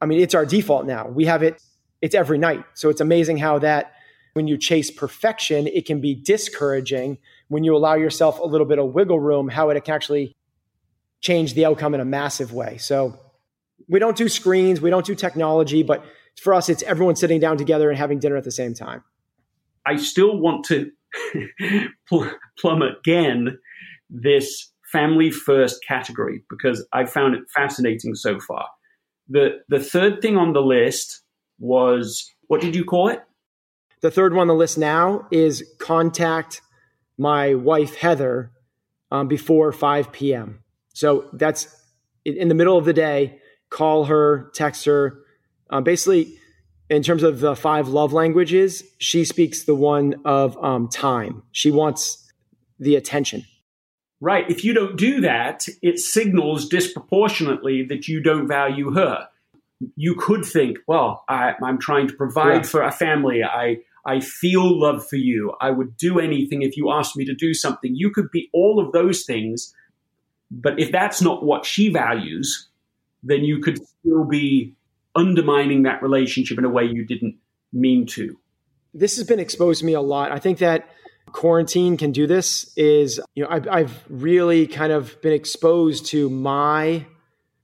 I 0.00 0.06
mean, 0.06 0.20
it's 0.20 0.34
our 0.34 0.46
default 0.46 0.86
now. 0.86 1.08
We 1.08 1.24
have 1.26 1.42
it, 1.42 1.60
it's 2.00 2.14
every 2.14 2.38
night. 2.38 2.64
So 2.74 2.88
it's 2.88 3.00
amazing 3.00 3.38
how 3.38 3.58
that 3.60 3.92
when 4.34 4.46
you 4.46 4.56
chase 4.56 4.90
perfection, 4.90 5.66
it 5.66 5.86
can 5.86 6.00
be 6.00 6.14
discouraging. 6.14 7.18
When 7.48 7.64
you 7.64 7.74
allow 7.76 7.94
yourself 7.94 8.38
a 8.38 8.44
little 8.44 8.66
bit 8.66 8.78
of 8.78 8.92
wiggle 8.92 9.18
room, 9.18 9.48
how 9.48 9.70
it 9.70 9.84
can 9.84 9.94
actually 9.94 10.36
change 11.20 11.54
the 11.54 11.64
outcome 11.64 11.94
in 11.94 12.00
a 12.00 12.04
massive 12.04 12.52
way. 12.52 12.76
So 12.78 13.18
we 13.88 13.98
don't 13.98 14.16
do 14.16 14.28
screens, 14.28 14.80
we 14.80 14.90
don't 14.90 15.04
do 15.04 15.14
technology, 15.14 15.82
but 15.82 16.04
for 16.40 16.54
us, 16.54 16.68
it's 16.68 16.82
everyone 16.84 17.16
sitting 17.16 17.40
down 17.40 17.56
together 17.56 17.88
and 17.90 17.98
having 17.98 18.20
dinner 18.20 18.36
at 18.36 18.44
the 18.44 18.52
same 18.52 18.74
time. 18.74 19.02
I 19.84 19.96
still 19.96 20.38
want 20.38 20.64
to 20.66 20.92
plumb 22.58 22.82
again 22.82 23.58
this 24.10 24.72
family 24.90 25.30
first 25.30 25.84
category 25.86 26.42
because 26.48 26.86
I 26.92 27.04
found 27.04 27.34
it 27.34 27.42
fascinating 27.54 28.14
so 28.14 28.40
far. 28.40 28.66
The 29.28 29.60
the 29.68 29.80
third 29.80 30.22
thing 30.22 30.36
on 30.36 30.52
the 30.52 30.62
list 30.62 31.22
was 31.58 32.30
what 32.46 32.60
did 32.60 32.74
you 32.74 32.84
call 32.84 33.08
it? 33.08 33.22
The 34.00 34.10
third 34.10 34.32
one 34.32 34.42
on 34.42 34.48
the 34.48 34.54
list 34.54 34.78
now 34.78 35.26
is 35.30 35.64
contact 35.78 36.62
my 37.18 37.54
wife 37.54 37.96
Heather 37.96 38.52
um, 39.10 39.28
before 39.28 39.72
5 39.72 40.12
p.m. 40.12 40.62
So 40.94 41.28
that's 41.32 41.74
in 42.24 42.48
the 42.48 42.54
middle 42.54 42.78
of 42.78 42.84
the 42.84 42.92
day. 42.92 43.40
Call 43.70 44.04
her, 44.04 44.50
text 44.54 44.84
her. 44.84 45.20
Um, 45.70 45.84
basically, 45.84 46.38
in 46.90 47.02
terms 47.02 47.22
of 47.22 47.40
the 47.40 47.54
five 47.54 47.88
love 47.88 48.12
languages, 48.12 48.82
she 48.98 49.24
speaks 49.24 49.64
the 49.64 49.74
one 49.74 50.20
of 50.24 50.62
um, 50.62 50.88
time. 50.88 51.42
She 51.52 51.70
wants 51.70 52.30
the 52.78 52.96
attention. 52.96 53.44
Right. 54.20 54.50
If 54.50 54.64
you 54.64 54.72
don't 54.72 54.96
do 54.96 55.20
that, 55.20 55.66
it 55.82 55.98
signals 55.98 56.68
disproportionately 56.68 57.84
that 57.84 58.08
you 58.08 58.20
don't 58.20 58.48
value 58.48 58.92
her. 58.92 59.28
You 59.94 60.14
could 60.16 60.44
think, 60.44 60.78
well, 60.88 61.24
I, 61.28 61.54
am 61.62 61.78
trying 61.78 62.08
to 62.08 62.14
provide 62.14 62.64
yeah. 62.64 62.68
for 62.68 62.82
a 62.82 62.90
family. 62.90 63.44
I, 63.44 63.78
I 64.04 64.18
feel 64.20 64.80
love 64.80 65.06
for 65.06 65.16
you. 65.16 65.54
I 65.60 65.70
would 65.70 65.96
do 65.96 66.18
anything 66.18 66.62
if 66.62 66.76
you 66.76 66.90
asked 66.90 67.16
me 67.16 67.24
to 67.26 67.34
do 67.34 67.54
something. 67.54 67.94
You 67.94 68.10
could 68.10 68.30
be 68.32 68.48
all 68.52 68.84
of 68.84 68.90
those 68.90 69.24
things. 69.24 69.72
But 70.50 70.80
if 70.80 70.90
that's 70.90 71.22
not 71.22 71.44
what 71.44 71.64
she 71.64 71.88
values, 71.88 72.68
then 73.22 73.44
you 73.44 73.60
could 73.60 73.78
still 73.86 74.24
be 74.24 74.74
undermining 75.14 75.82
that 75.84 76.02
relationship 76.02 76.58
in 76.58 76.64
a 76.64 76.68
way 76.68 76.84
you 76.84 77.04
didn't 77.04 77.36
mean 77.72 78.06
to. 78.06 78.38
This 78.94 79.16
has 79.16 79.26
been 79.26 79.40
exposed 79.40 79.80
to 79.80 79.86
me 79.86 79.92
a 79.92 80.00
lot. 80.00 80.32
I 80.32 80.38
think 80.38 80.58
that 80.58 80.88
quarantine 81.32 81.96
can 81.96 82.12
do 82.12 82.26
this 82.26 82.72
is 82.76 83.20
you 83.34 83.42
know 83.42 83.50
I've, 83.50 83.68
I've 83.68 84.04
really 84.08 84.66
kind 84.66 84.92
of 84.92 85.20
been 85.22 85.32
exposed 85.32 86.06
to 86.06 86.30
my 86.30 87.06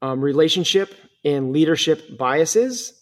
um, 0.03 0.21
relationship 0.21 0.95
and 1.25 1.53
leadership 1.53 2.19
biases 2.19 2.93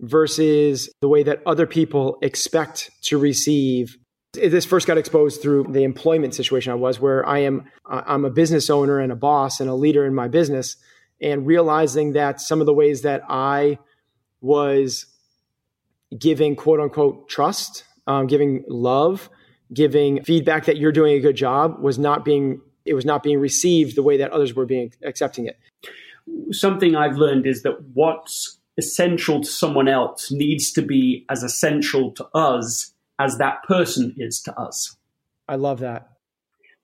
versus 0.00 0.90
the 1.00 1.08
way 1.08 1.22
that 1.22 1.42
other 1.46 1.66
people 1.66 2.18
expect 2.22 2.90
to 3.02 3.18
receive 3.18 3.96
this 4.32 4.64
first 4.64 4.86
got 4.86 4.96
exposed 4.96 5.42
through 5.42 5.64
the 5.70 5.82
employment 5.82 6.34
situation 6.34 6.72
i 6.72 6.76
was 6.76 7.00
where 7.00 7.26
i 7.26 7.38
am 7.38 7.64
i'm 7.86 8.24
a 8.24 8.30
business 8.30 8.70
owner 8.70 9.00
and 9.00 9.12
a 9.12 9.16
boss 9.16 9.60
and 9.60 9.68
a 9.68 9.74
leader 9.74 10.06
in 10.06 10.14
my 10.14 10.28
business 10.28 10.76
and 11.20 11.46
realizing 11.46 12.12
that 12.12 12.40
some 12.40 12.60
of 12.60 12.66
the 12.66 12.74
ways 12.74 13.02
that 13.02 13.22
i 13.28 13.78
was 14.40 15.06
giving 16.18 16.56
quote 16.56 16.80
unquote 16.80 17.28
trust, 17.28 17.84
um, 18.06 18.26
giving 18.26 18.64
love, 18.68 19.30
giving 19.72 20.22
feedback 20.24 20.66
that 20.66 20.76
you're 20.76 20.92
doing 20.92 21.16
a 21.16 21.20
good 21.20 21.36
job 21.36 21.80
was 21.80 21.98
not 21.98 22.24
being 22.24 22.60
it 22.84 22.94
was 22.94 23.04
not 23.04 23.22
being 23.22 23.38
received 23.38 23.94
the 23.94 24.02
way 24.02 24.16
that 24.16 24.30
others 24.32 24.54
were 24.54 24.66
being 24.66 24.92
accepting 25.04 25.46
it. 25.46 25.58
Something 26.50 26.96
I've 26.96 27.16
learned 27.16 27.46
is 27.46 27.62
that 27.62 27.82
what's 27.94 28.58
essential 28.78 29.40
to 29.42 29.48
someone 29.48 29.88
else 29.88 30.30
needs 30.30 30.72
to 30.72 30.82
be 30.82 31.26
as 31.28 31.42
essential 31.42 32.12
to 32.12 32.26
us 32.34 32.92
as 33.18 33.36
that 33.38 33.62
person 33.64 34.14
is 34.16 34.40
to 34.40 34.58
us. 34.58 34.96
I 35.46 35.56
love 35.56 35.80
that. 35.80 36.08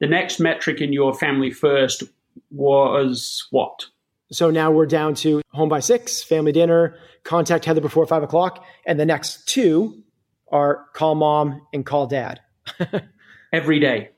The 0.01 0.07
next 0.07 0.39
metric 0.39 0.81
in 0.81 0.93
your 0.93 1.15
family 1.15 1.51
first 1.51 2.03
was 2.51 3.47
what? 3.51 3.87
So 4.33 4.51
now 4.51 4.71
we're 4.71 4.87
down 4.87 5.15
to 5.17 5.43
home 5.53 5.69
by 5.69 5.81
six, 5.81 6.23
family 6.23 6.53
dinner, 6.53 6.97
contact 7.23 7.65
Heather 7.65 7.81
before 7.81 8.07
five 8.07 8.23
o'clock. 8.23 8.65
And 8.85 8.99
the 8.99 9.07
next 9.07 9.49
two 9.49 10.03
are 10.51 10.87
call 10.95 11.15
mom 11.15 11.63
and 11.73 11.85
call 11.87 12.07
dad. 12.07 12.41
every 13.53 13.79
day. 13.79 14.11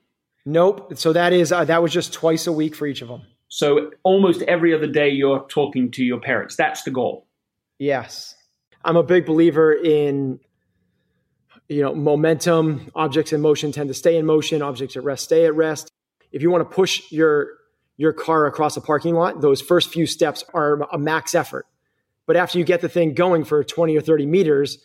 Nope. 0.46 0.96
So 0.96 1.12
that 1.12 1.32
is, 1.32 1.52
uh, 1.52 1.64
that 1.64 1.82
was 1.82 1.92
just 1.92 2.12
twice 2.12 2.46
a 2.46 2.52
week 2.52 2.74
for 2.74 2.86
each 2.86 3.02
of 3.02 3.08
them. 3.08 3.22
So 3.48 3.90
almost 4.02 4.42
every 4.42 4.74
other 4.74 4.86
day 4.86 5.10
you're 5.10 5.46
talking 5.48 5.90
to 5.92 6.04
your 6.04 6.20
parents. 6.20 6.56
That's 6.56 6.82
the 6.82 6.90
goal. 6.90 7.26
Yes. 7.78 8.34
I'm 8.84 8.96
a 8.96 9.02
big 9.02 9.26
believer 9.26 9.72
in 9.72 10.40
you 11.68 11.82
know 11.82 11.94
momentum 11.94 12.90
objects 12.94 13.32
in 13.32 13.42
motion 13.42 13.72
tend 13.72 13.88
to 13.88 13.94
stay 13.94 14.16
in 14.16 14.24
motion 14.24 14.62
objects 14.62 14.96
at 14.96 15.04
rest 15.04 15.24
stay 15.24 15.44
at 15.44 15.54
rest 15.54 15.90
if 16.32 16.40
you 16.40 16.50
want 16.50 16.68
to 16.68 16.74
push 16.74 17.12
your 17.12 17.57
your 17.98 18.12
car 18.14 18.46
across 18.46 18.76
a 18.76 18.80
parking 18.80 19.14
lot, 19.14 19.42
those 19.42 19.60
first 19.60 19.92
few 19.92 20.06
steps 20.06 20.44
are 20.54 20.80
a 20.90 20.98
max 20.98 21.34
effort. 21.34 21.66
But 22.24 22.36
after 22.36 22.58
you 22.58 22.64
get 22.64 22.80
the 22.80 22.88
thing 22.88 23.12
going 23.12 23.44
for 23.44 23.62
20 23.64 23.96
or 23.96 24.00
30 24.00 24.24
meters, 24.24 24.78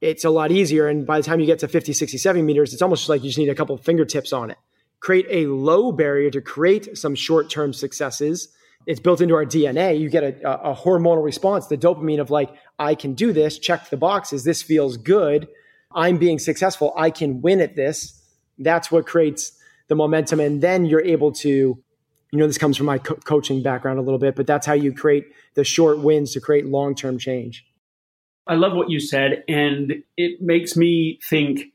it's 0.00 0.24
a 0.24 0.30
lot 0.30 0.52
easier. 0.52 0.86
And 0.86 1.04
by 1.06 1.18
the 1.18 1.24
time 1.24 1.40
you 1.40 1.46
get 1.46 1.58
to 1.60 1.68
50, 1.68 1.92
60, 1.92 2.16
70 2.16 2.42
meters, 2.42 2.72
it's 2.72 2.80
almost 2.80 3.08
like 3.08 3.22
you 3.22 3.28
just 3.28 3.38
need 3.38 3.48
a 3.48 3.54
couple 3.54 3.76
fingertips 3.76 4.32
on 4.32 4.50
it. 4.50 4.58
Create 5.00 5.26
a 5.30 5.46
low 5.46 5.90
barrier 5.90 6.30
to 6.30 6.40
create 6.40 6.96
some 6.96 7.14
short 7.14 7.50
term 7.50 7.72
successes. 7.72 8.48
It's 8.86 9.00
built 9.00 9.20
into 9.20 9.34
our 9.34 9.44
DNA. 9.44 9.98
You 9.98 10.08
get 10.08 10.22
a, 10.22 10.70
a, 10.70 10.74
hormonal 10.74 11.22
response, 11.22 11.66
the 11.66 11.76
dopamine 11.76 12.20
of 12.20 12.30
like, 12.30 12.50
I 12.78 12.94
can 12.94 13.14
do 13.14 13.32
this, 13.32 13.58
check 13.58 13.90
the 13.90 13.96
boxes, 13.96 14.44
this 14.44 14.62
feels 14.62 14.96
good. 14.96 15.48
I'm 15.92 16.18
being 16.18 16.38
successful. 16.38 16.94
I 16.96 17.10
can 17.10 17.42
win 17.42 17.60
at 17.60 17.76
this. 17.76 18.22
That's 18.58 18.90
what 18.90 19.06
creates 19.06 19.52
the 19.88 19.94
momentum. 19.94 20.40
And 20.40 20.62
then 20.62 20.84
you're 20.84 21.04
able 21.04 21.32
to 21.32 21.82
you 22.32 22.38
know 22.38 22.46
this 22.46 22.58
comes 22.58 22.76
from 22.76 22.86
my 22.86 22.98
co- 22.98 23.16
coaching 23.16 23.62
background 23.62 23.98
a 23.98 24.02
little 24.02 24.18
bit 24.18 24.36
but 24.36 24.46
that's 24.46 24.66
how 24.66 24.72
you 24.72 24.92
create 24.92 25.24
the 25.54 25.64
short 25.64 25.98
wins 25.98 26.32
to 26.32 26.40
create 26.40 26.66
long-term 26.66 27.18
change. 27.18 27.64
I 28.46 28.54
love 28.54 28.74
what 28.74 28.90
you 28.90 29.00
said 29.00 29.44
and 29.48 30.02
it 30.16 30.40
makes 30.40 30.76
me 30.76 31.18
think 31.28 31.66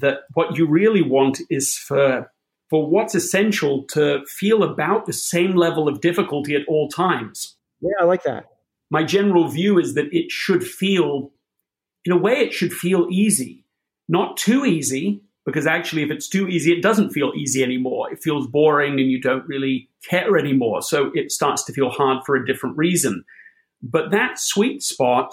that 0.00 0.20
what 0.34 0.56
you 0.56 0.66
really 0.66 1.02
want 1.02 1.40
is 1.50 1.76
for 1.76 2.30
for 2.68 2.90
what's 2.90 3.14
essential 3.14 3.84
to 3.84 4.24
feel 4.26 4.64
about 4.64 5.06
the 5.06 5.12
same 5.12 5.54
level 5.54 5.88
of 5.88 6.00
difficulty 6.00 6.56
at 6.56 6.62
all 6.68 6.88
times. 6.88 7.56
Yeah 7.80 7.90
i 8.00 8.04
like 8.04 8.22
that. 8.24 8.46
My 8.90 9.02
general 9.02 9.48
view 9.48 9.78
is 9.78 9.94
that 9.94 10.12
it 10.12 10.30
should 10.30 10.64
feel 10.64 11.32
in 12.04 12.12
a 12.12 12.16
way 12.16 12.34
it 12.34 12.52
should 12.52 12.72
feel 12.72 13.08
easy 13.10 13.64
not 14.08 14.36
too 14.36 14.64
easy 14.64 15.22
because 15.46 15.66
actually 15.66 16.02
if 16.02 16.10
it's 16.10 16.28
too 16.28 16.48
easy 16.48 16.72
it 16.72 16.82
doesn't 16.82 17.10
feel 17.10 17.32
easy 17.34 17.62
anymore 17.62 18.12
it 18.12 18.22
feels 18.22 18.46
boring 18.46 19.00
and 19.00 19.10
you 19.10 19.20
don't 19.20 19.46
really 19.46 19.88
care 20.08 20.36
anymore 20.36 20.82
so 20.82 21.10
it 21.14 21.32
starts 21.32 21.64
to 21.64 21.72
feel 21.72 21.88
hard 21.88 22.22
for 22.26 22.36
a 22.36 22.44
different 22.44 22.76
reason 22.76 23.24
But 23.82 24.10
that 24.10 24.38
sweet 24.38 24.82
spot 24.82 25.32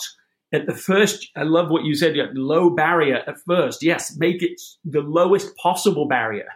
at 0.53 0.67
the 0.67 0.75
first, 0.75 1.29
I 1.35 1.43
love 1.43 1.71
what 1.71 1.83
you 1.83 1.95
said, 1.95 2.15
low 2.35 2.69
barrier 2.69 3.23
at 3.25 3.39
first. 3.47 3.81
Yes, 3.81 4.15
make 4.17 4.43
it 4.43 4.61
the 4.85 5.01
lowest 5.01 5.55
possible 5.57 6.07
barrier 6.07 6.47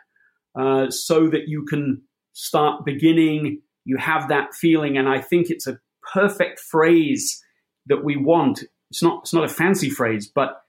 uh, 0.58 0.92
so 0.92 1.28
that 1.30 1.48
you 1.48 1.66
can 1.66 2.04
start 2.34 2.86
beginning. 2.86 3.62
You 3.86 3.98
have 3.98 4.30
that 4.30 4.54
feeling, 4.54 4.98
and 4.98 5.10
I 5.10 5.20
think 5.20 5.50
it's 5.50 5.66
a 5.66 5.80
perfect 6.14 6.60
phrase 6.60 7.44
that 7.88 8.04
we 8.04 8.18
want. 8.18 8.64
It's 8.92 9.02
not. 9.02 9.22
It's 9.24 9.34
not 9.34 9.46
a 9.46 9.50
fancy 9.50 9.90
phrase, 9.90 10.28
but 10.28 10.62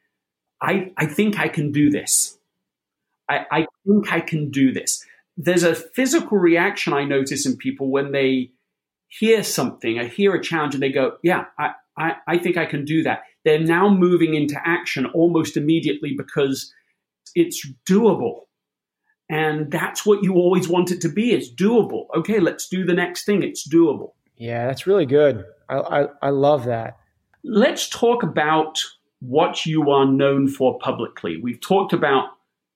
I, 0.63 0.93
I 0.97 1.07
think 1.07 1.39
I 1.39 1.49
can 1.49 1.71
do 1.71 1.91
this. 1.91 2.38
I, 3.29 3.47
I 3.51 3.67
think 3.87 4.13
I 4.13 4.21
can 4.21 4.51
do 4.51 4.73
this. 4.73 5.05
There's 5.37 5.63
a 5.63 5.75
physical 5.75 6.39
reaction 6.39 6.93
I 6.93 7.05
notice 7.05 7.47
in 7.47 7.57
people 7.57 7.91
when 7.91 8.13
they 8.13 8.51
hear 9.09 9.43
something, 9.43 9.99
I 9.99 10.07
hear 10.07 10.35
a 10.35 10.43
challenge, 10.43 10.75
and 10.75 10.83
they 10.83 10.93
go, 10.93 11.17
"Yeah, 11.23 11.45
I, 11.59 11.73
I, 11.97 12.17
I 12.27 12.39
think 12.39 12.57
I 12.57 12.67
can 12.67 12.85
do 12.85 13.03
that." 13.05 13.23
They're 13.45 13.59
now 13.59 13.89
moving 13.89 14.35
into 14.35 14.61
action 14.65 15.07
almost 15.07 15.57
immediately 15.57 16.15
because 16.17 16.73
it's 17.35 17.67
doable. 17.89 18.43
And 19.31 19.71
that's 19.71 20.07
what 20.07 20.23
you 20.23 20.35
always 20.35 20.69
want 20.69 20.91
it 20.91 21.01
to 21.03 21.09
be. 21.09 21.33
It's 21.33 21.51
doable. 21.51 22.07
Okay, 22.17 22.41
let's 22.41 22.69
do 22.69 22.85
the 22.85 22.95
next 22.95 23.25
thing. 23.25 23.43
It's 23.43 23.69
doable. 23.69 24.13
Yeah, 24.37 24.67
that's 24.67 24.87
really 24.87 25.07
good. 25.07 25.45
I, 25.69 25.77
I, 25.77 26.07
I 26.23 26.31
love 26.31 26.65
that. 26.65 26.97
Let's 27.45 27.89
talk 27.89 28.23
about 28.23 28.83
what 29.21 29.67
you 29.67 29.91
are 29.91 30.07
known 30.07 30.49
for 30.49 30.79
publicly. 30.79 31.39
We've 31.43 31.61
talked 31.61 31.93
about 31.93 32.31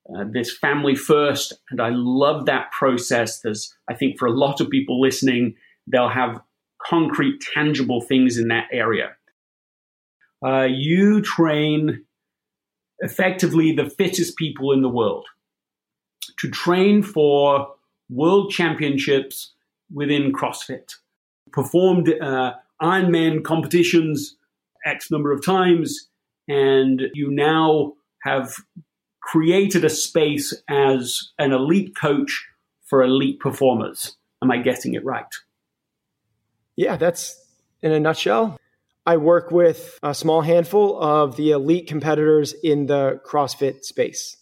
uh, 0.09 0.25
this 0.31 0.55
family 0.57 0.95
first, 0.95 1.53
and 1.69 1.81
I 1.81 1.89
love 1.91 2.45
that 2.45 2.71
process. 2.71 3.39
There's, 3.39 3.73
I 3.89 3.93
think, 3.93 4.19
for 4.19 4.27
a 4.27 4.37
lot 4.37 4.59
of 4.59 4.69
people 4.69 4.99
listening, 4.99 5.55
they'll 5.87 6.09
have 6.09 6.41
concrete, 6.85 7.41
tangible 7.53 8.01
things 8.01 8.37
in 8.37 8.49
that 8.49 8.67
area. 8.71 9.15
Uh, 10.45 10.67
you 10.69 11.21
train 11.21 12.03
effectively 12.99 13.73
the 13.73 13.89
fittest 13.89 14.37
people 14.37 14.71
in 14.73 14.81
the 14.81 14.89
world 14.89 15.25
to 16.39 16.49
train 16.49 17.01
for 17.01 17.67
world 18.09 18.51
championships 18.51 19.53
within 19.91 20.33
CrossFit. 20.33 20.95
Performed 21.51 22.13
uh, 22.21 22.53
Ironman 22.81 23.43
competitions 23.43 24.35
X 24.85 25.09
number 25.09 25.31
of 25.31 25.45
times, 25.45 26.09
and 26.47 27.03
you 27.13 27.31
now 27.31 27.93
have 28.23 28.53
created 29.33 29.83
a 29.83 29.89
space 29.89 30.53
as 30.69 31.31
an 31.39 31.51
elite 31.51 31.95
coach 31.95 32.45
for 32.85 33.01
elite 33.01 33.39
performers. 33.39 34.15
Am 34.43 34.51
I 34.51 34.59
getting 34.59 34.93
it 34.93 35.03
right? 35.03 35.25
Yeah, 36.75 36.97
that's 36.97 37.43
in 37.81 37.91
a 37.91 37.99
nutshell. 37.99 38.59
I 39.07 39.17
work 39.17 39.49
with 39.49 39.97
a 40.03 40.13
small 40.13 40.41
handful 40.41 41.01
of 41.01 41.35
the 41.35 41.49
elite 41.49 41.87
competitors 41.87 42.53
in 42.63 42.85
the 42.85 43.21
CrossFit 43.25 43.83
space. 43.83 44.37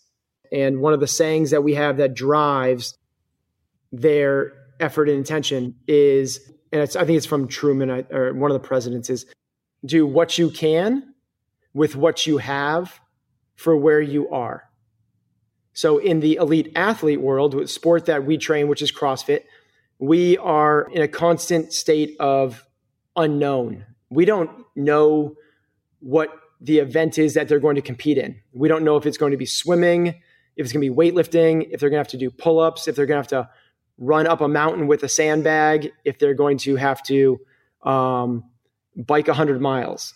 And 0.52 0.82
one 0.82 0.92
of 0.92 1.00
the 1.00 1.08
sayings 1.08 1.52
that 1.52 1.64
we 1.64 1.76
have 1.76 1.96
that 1.96 2.14
drives 2.14 2.98
their 3.94 4.52
effort 4.82 5.08
and 5.08 5.18
intention 5.18 5.76
is, 5.88 6.52
and 6.74 6.82
I 6.82 6.86
think 6.86 7.12
it's 7.12 7.26
from 7.26 7.48
Truman, 7.48 8.08
or 8.12 8.34
one 8.34 8.52
of 8.52 8.62
the 8.62 8.68
presidents, 8.68 9.10
is 9.10 9.26
do 9.86 10.06
what 10.06 10.38
you 10.38 10.50
can 10.50 11.14
with 11.74 11.96
what 11.96 12.28
you 12.28 12.40
have 12.40 13.00
for 13.56 13.78
where 13.78 14.02
you 14.02 14.30
are. 14.32 14.68
So 15.74 15.98
in 15.98 16.20
the 16.20 16.36
elite 16.36 16.72
athlete 16.76 17.22
world, 17.22 17.54
with 17.54 17.70
sport 17.70 18.06
that 18.06 18.26
we 18.26 18.38
train, 18.38 18.68
which 18.68 18.82
is 18.82 18.92
CrossFit, 18.92 19.44
we 20.00 20.38
are 20.38 20.90
in 20.92 21.02
a 21.02 21.08
constant 21.08 21.74
state 21.74 22.16
of 22.20 22.66
unknown. 23.16 23.86
We 24.10 24.26
don't 24.26 24.50
know 24.76 25.36
what 26.00 26.30
the 26.60 26.80
event 26.80 27.18
is 27.18 27.36
that 27.36 27.48
they're 27.48 27.60
going 27.60 27.76
to 27.76 27.82
compete 27.82 28.18
in. 28.18 28.40
We 28.54 28.68
don't 28.68 28.84
know 28.84 28.98
if 28.98 29.06
it's 29.06 29.18
going 29.18 29.32
to 29.32 29.38
be 29.38 29.46
swimming, 29.46 30.08
if 30.08 30.66
it's 30.66 30.74
going 30.74 30.84
to 30.84 30.90
be 30.90 30.96
weightlifting, 30.96 31.68
if 31.72 31.80
they're 31.80 31.90
going 31.90 31.98
to 31.98 32.06
have 32.06 32.08
to 32.10 32.18
do 32.18 32.30
pull 32.30 32.60
ups, 32.60 32.88
if 32.88 32.96
they're 32.96 33.06
going 33.06 33.24
to 33.24 33.36
have 33.36 33.46
to 33.46 33.50
run 33.98 34.28
up 34.28 34.42
a 34.42 34.48
mountain 34.48 34.88
with 34.88 35.04
a 35.04 35.10
sandbag, 35.10 35.92
if 36.04 36.20
they're 36.20 36.34
going 36.34 36.58
to 36.58 36.76
have 36.76 37.02
to 37.04 37.40
um, 37.84 38.44
bike 38.96 39.28
100 39.28 39.62
miles. 39.62 40.14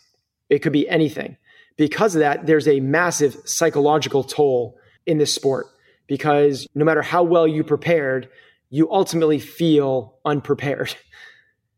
It 0.50 0.60
could 0.60 0.74
be 0.74 0.88
anything. 0.90 1.38
Because 1.78 2.16
of 2.16 2.20
that, 2.20 2.46
there's 2.46 2.68
a 2.68 2.80
massive 2.80 3.38
psychological 3.46 4.24
toll 4.24 4.78
in 5.06 5.18
this 5.18 5.34
sport 5.34 5.68
because 6.08 6.68
no 6.76 6.86
matter 6.86 7.02
how 7.02 7.24
well 7.24 7.48
you 7.48 7.64
prepared, 7.64 8.30
you 8.70 8.92
ultimately 8.92 9.40
feel 9.40 10.18
unprepared. 10.26 10.96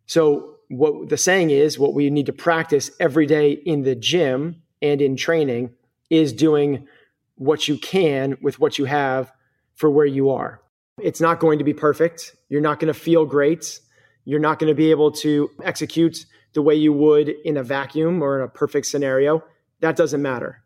So, 0.09 0.55
what 0.69 1.09
the 1.09 1.17
saying 1.17 1.49
is, 1.49 1.77
what 1.77 1.93
we 1.93 2.09
need 2.09 2.27
to 2.27 2.31
practice 2.31 2.89
every 2.97 3.25
day 3.25 3.51
in 3.51 3.83
the 3.83 3.93
gym 3.93 4.61
and 4.81 5.01
in 5.01 5.17
training 5.17 5.71
is 6.09 6.31
doing 6.31 6.87
what 7.35 7.67
you 7.67 7.77
can 7.77 8.37
with 8.41 8.57
what 8.57 8.77
you 8.77 8.85
have 8.85 9.29
for 9.75 9.89
where 9.89 10.05
you 10.05 10.29
are. 10.29 10.61
It's 11.01 11.19
not 11.19 11.41
going 11.41 11.57
to 11.57 11.65
be 11.65 11.73
perfect. 11.73 12.37
You're 12.47 12.61
not 12.61 12.79
going 12.79 12.93
to 12.93 12.97
feel 12.97 13.25
great. 13.25 13.81
You're 14.23 14.39
not 14.39 14.59
going 14.59 14.71
to 14.71 14.75
be 14.75 14.91
able 14.91 15.11
to 15.11 15.49
execute 15.61 16.25
the 16.53 16.61
way 16.61 16.75
you 16.75 16.93
would 16.93 17.27
in 17.27 17.57
a 17.57 17.63
vacuum 17.63 18.21
or 18.21 18.39
in 18.39 18.45
a 18.45 18.47
perfect 18.47 18.85
scenario. 18.85 19.43
That 19.81 19.97
doesn't 19.97 20.21
matter 20.21 20.63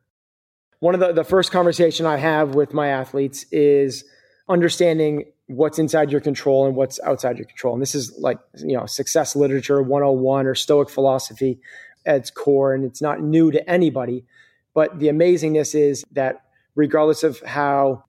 one 0.81 0.95
of 0.95 0.99
the, 0.99 1.13
the 1.13 1.23
first 1.23 1.51
conversation 1.51 2.07
I 2.07 2.17
have 2.17 2.55
with 2.55 2.73
my 2.73 2.87
athletes 2.87 3.45
is 3.51 4.03
understanding 4.49 5.25
what's 5.45 5.77
inside 5.77 6.11
your 6.11 6.21
control 6.21 6.65
and 6.65 6.75
what's 6.75 6.99
outside 7.01 7.37
your 7.37 7.45
control. 7.45 7.73
And 7.73 7.81
this 7.81 7.93
is 7.93 8.17
like, 8.17 8.39
you 8.57 8.75
know, 8.75 8.87
success 8.87 9.35
literature 9.35 9.81
101 9.81 10.47
or 10.47 10.55
stoic 10.55 10.89
philosophy 10.89 11.59
at 12.05 12.15
its 12.15 12.31
core. 12.31 12.73
And 12.73 12.83
it's 12.83 13.01
not 13.01 13.21
new 13.21 13.51
to 13.51 13.69
anybody. 13.69 14.25
But 14.73 14.97
the 14.97 15.07
amazingness 15.09 15.75
is 15.75 16.03
that 16.13 16.41
regardless 16.73 17.21
of 17.21 17.39
how 17.41 18.05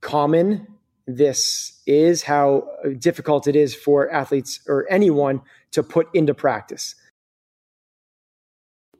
common 0.00 0.66
this 1.06 1.80
is, 1.86 2.24
how 2.24 2.68
difficult 2.98 3.46
it 3.46 3.54
is 3.54 3.76
for 3.76 4.10
athletes 4.10 4.58
or 4.66 4.86
anyone 4.90 5.40
to 5.70 5.84
put 5.84 6.08
into 6.12 6.34
practice. 6.34 6.96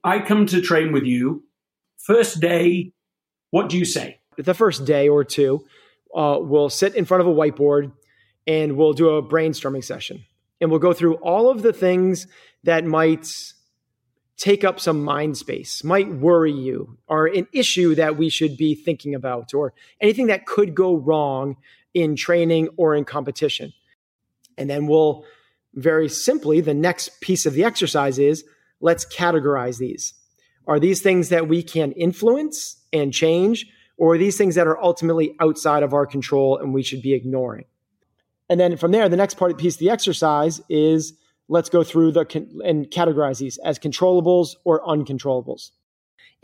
I 0.04 0.20
come 0.20 0.46
to 0.46 0.62
train 0.62 0.92
with 0.92 1.02
you. 1.02 1.42
First 1.98 2.40
day, 2.40 2.92
what 3.50 3.68
do 3.68 3.78
you 3.78 3.84
say? 3.84 4.20
The 4.36 4.54
first 4.54 4.84
day 4.84 5.08
or 5.08 5.24
two, 5.24 5.64
uh, 6.14 6.38
we'll 6.40 6.70
sit 6.70 6.94
in 6.94 7.04
front 7.04 7.20
of 7.20 7.26
a 7.26 7.32
whiteboard 7.32 7.92
and 8.46 8.76
we'll 8.76 8.92
do 8.92 9.10
a 9.10 9.22
brainstorming 9.22 9.84
session. 9.84 10.24
And 10.60 10.70
we'll 10.70 10.80
go 10.80 10.92
through 10.92 11.14
all 11.16 11.50
of 11.50 11.62
the 11.62 11.72
things 11.72 12.26
that 12.64 12.84
might 12.84 13.28
take 14.36 14.64
up 14.64 14.80
some 14.80 15.02
mind 15.02 15.36
space, 15.36 15.82
might 15.82 16.08
worry 16.08 16.52
you, 16.52 16.96
or 17.08 17.26
an 17.26 17.46
issue 17.52 17.94
that 17.96 18.16
we 18.16 18.28
should 18.28 18.56
be 18.56 18.74
thinking 18.74 19.14
about, 19.14 19.52
or 19.52 19.74
anything 20.00 20.28
that 20.28 20.46
could 20.46 20.74
go 20.74 20.96
wrong 20.96 21.56
in 21.92 22.16
training 22.16 22.68
or 22.76 22.94
in 22.94 23.04
competition. 23.04 23.72
And 24.56 24.70
then 24.70 24.86
we'll 24.86 25.24
very 25.74 26.08
simply, 26.08 26.60
the 26.60 26.74
next 26.74 27.20
piece 27.20 27.46
of 27.46 27.54
the 27.54 27.64
exercise 27.64 28.18
is 28.18 28.44
let's 28.80 29.04
categorize 29.04 29.78
these. 29.78 30.14
Are 30.66 30.80
these 30.80 31.02
things 31.02 31.28
that 31.30 31.48
we 31.48 31.62
can 31.62 31.92
influence 31.92 32.77
and 32.92 33.12
change, 33.12 33.66
or 33.96 34.16
these 34.16 34.36
things 34.36 34.54
that 34.54 34.66
are 34.66 34.80
ultimately 34.82 35.34
outside 35.40 35.82
of 35.82 35.92
our 35.92 36.06
control 36.06 36.56
and 36.58 36.72
we 36.72 36.82
should 36.82 37.02
be 37.02 37.14
ignoring? 37.14 37.64
And 38.48 38.58
then 38.58 38.76
from 38.76 38.92
there, 38.92 39.08
the 39.08 39.16
next 39.16 39.34
part 39.34 39.56
piece 39.58 39.74
of 39.74 39.80
the 39.80 39.90
exercise 39.90 40.60
is 40.68 41.14
let's 41.48 41.68
go 41.68 41.82
through 41.82 42.12
the 42.12 42.20
and 42.64 42.90
categorize 42.90 43.38
these 43.38 43.58
as 43.58 43.78
controllables 43.78 44.54
or 44.64 44.84
uncontrollables. 44.84 45.70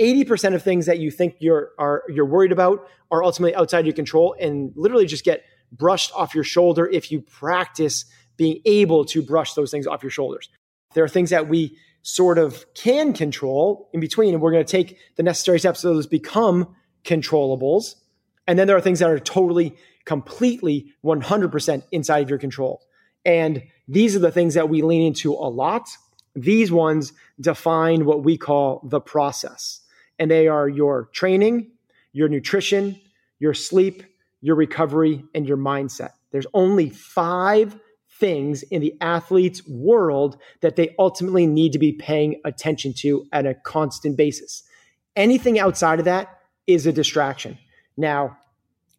80% 0.00 0.54
of 0.54 0.62
things 0.62 0.86
that 0.86 0.98
you 0.98 1.10
think 1.10 1.36
you're 1.38 1.70
are 1.78 2.02
you're 2.08 2.26
worried 2.26 2.52
about 2.52 2.88
are 3.10 3.22
ultimately 3.22 3.54
outside 3.54 3.86
your 3.86 3.94
control 3.94 4.34
and 4.40 4.72
literally 4.74 5.06
just 5.06 5.24
get 5.24 5.44
brushed 5.70 6.12
off 6.14 6.34
your 6.34 6.44
shoulder 6.44 6.86
if 6.86 7.12
you 7.12 7.20
practice 7.20 8.04
being 8.36 8.60
able 8.64 9.04
to 9.04 9.22
brush 9.22 9.54
those 9.54 9.70
things 9.70 9.86
off 9.86 10.02
your 10.02 10.10
shoulders. 10.10 10.48
There 10.94 11.04
are 11.04 11.08
things 11.08 11.30
that 11.30 11.48
we 11.48 11.76
sort 12.04 12.36
of 12.36 12.66
can 12.74 13.14
control 13.14 13.88
in 13.92 13.98
between. 13.98 14.34
And 14.34 14.42
we're 14.42 14.52
going 14.52 14.64
to 14.64 14.70
take 14.70 14.98
the 15.16 15.22
necessary 15.22 15.58
steps 15.58 15.80
so 15.80 15.92
those 15.92 16.06
become 16.06 16.68
controllables. 17.02 17.96
And 18.46 18.58
then 18.58 18.66
there 18.66 18.76
are 18.76 18.80
things 18.80 18.98
that 18.98 19.10
are 19.10 19.18
totally, 19.18 19.74
completely 20.04 20.92
100% 21.02 21.82
inside 21.90 22.22
of 22.22 22.30
your 22.30 22.38
control. 22.38 22.82
And 23.24 23.62
these 23.88 24.14
are 24.14 24.20
the 24.20 24.30
things 24.30 24.52
that 24.52 24.68
we 24.68 24.82
lean 24.82 25.02
into 25.02 25.32
a 25.32 25.48
lot. 25.48 25.88
These 26.36 26.70
ones 26.70 27.14
define 27.40 28.04
what 28.04 28.22
we 28.22 28.36
call 28.36 28.80
the 28.84 29.00
process. 29.00 29.80
And 30.18 30.30
they 30.30 30.46
are 30.46 30.68
your 30.68 31.08
training, 31.12 31.70
your 32.12 32.28
nutrition, 32.28 33.00
your 33.38 33.54
sleep, 33.54 34.02
your 34.42 34.56
recovery, 34.56 35.24
and 35.34 35.48
your 35.48 35.56
mindset. 35.56 36.10
There's 36.32 36.46
only 36.52 36.90
five 36.90 37.78
things 38.18 38.62
in 38.64 38.80
the 38.80 38.94
athlete's 39.00 39.66
world 39.66 40.38
that 40.60 40.76
they 40.76 40.94
ultimately 40.98 41.46
need 41.46 41.72
to 41.72 41.78
be 41.78 41.92
paying 41.92 42.40
attention 42.44 42.92
to 42.92 43.26
at 43.32 43.46
a 43.46 43.54
constant 43.54 44.16
basis. 44.16 44.62
Anything 45.16 45.58
outside 45.58 45.98
of 45.98 46.04
that 46.04 46.40
is 46.66 46.86
a 46.86 46.92
distraction. 46.92 47.58
Now, 47.96 48.38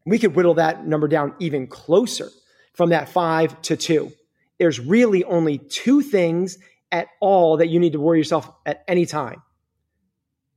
we 0.05 0.19
could 0.19 0.35
whittle 0.35 0.55
that 0.55 0.85
number 0.85 1.07
down 1.07 1.33
even 1.39 1.67
closer 1.67 2.29
from 2.73 2.89
that 2.89 3.09
five 3.09 3.59
to 3.63 3.75
two. 3.75 4.11
There's 4.59 4.79
really 4.79 5.23
only 5.23 5.57
two 5.57 6.01
things 6.01 6.57
at 6.91 7.07
all 7.19 7.57
that 7.57 7.67
you 7.67 7.79
need 7.79 7.93
to 7.93 7.99
worry 7.99 8.19
yourself 8.19 8.49
at 8.65 8.83
any 8.87 9.05
time. 9.05 9.41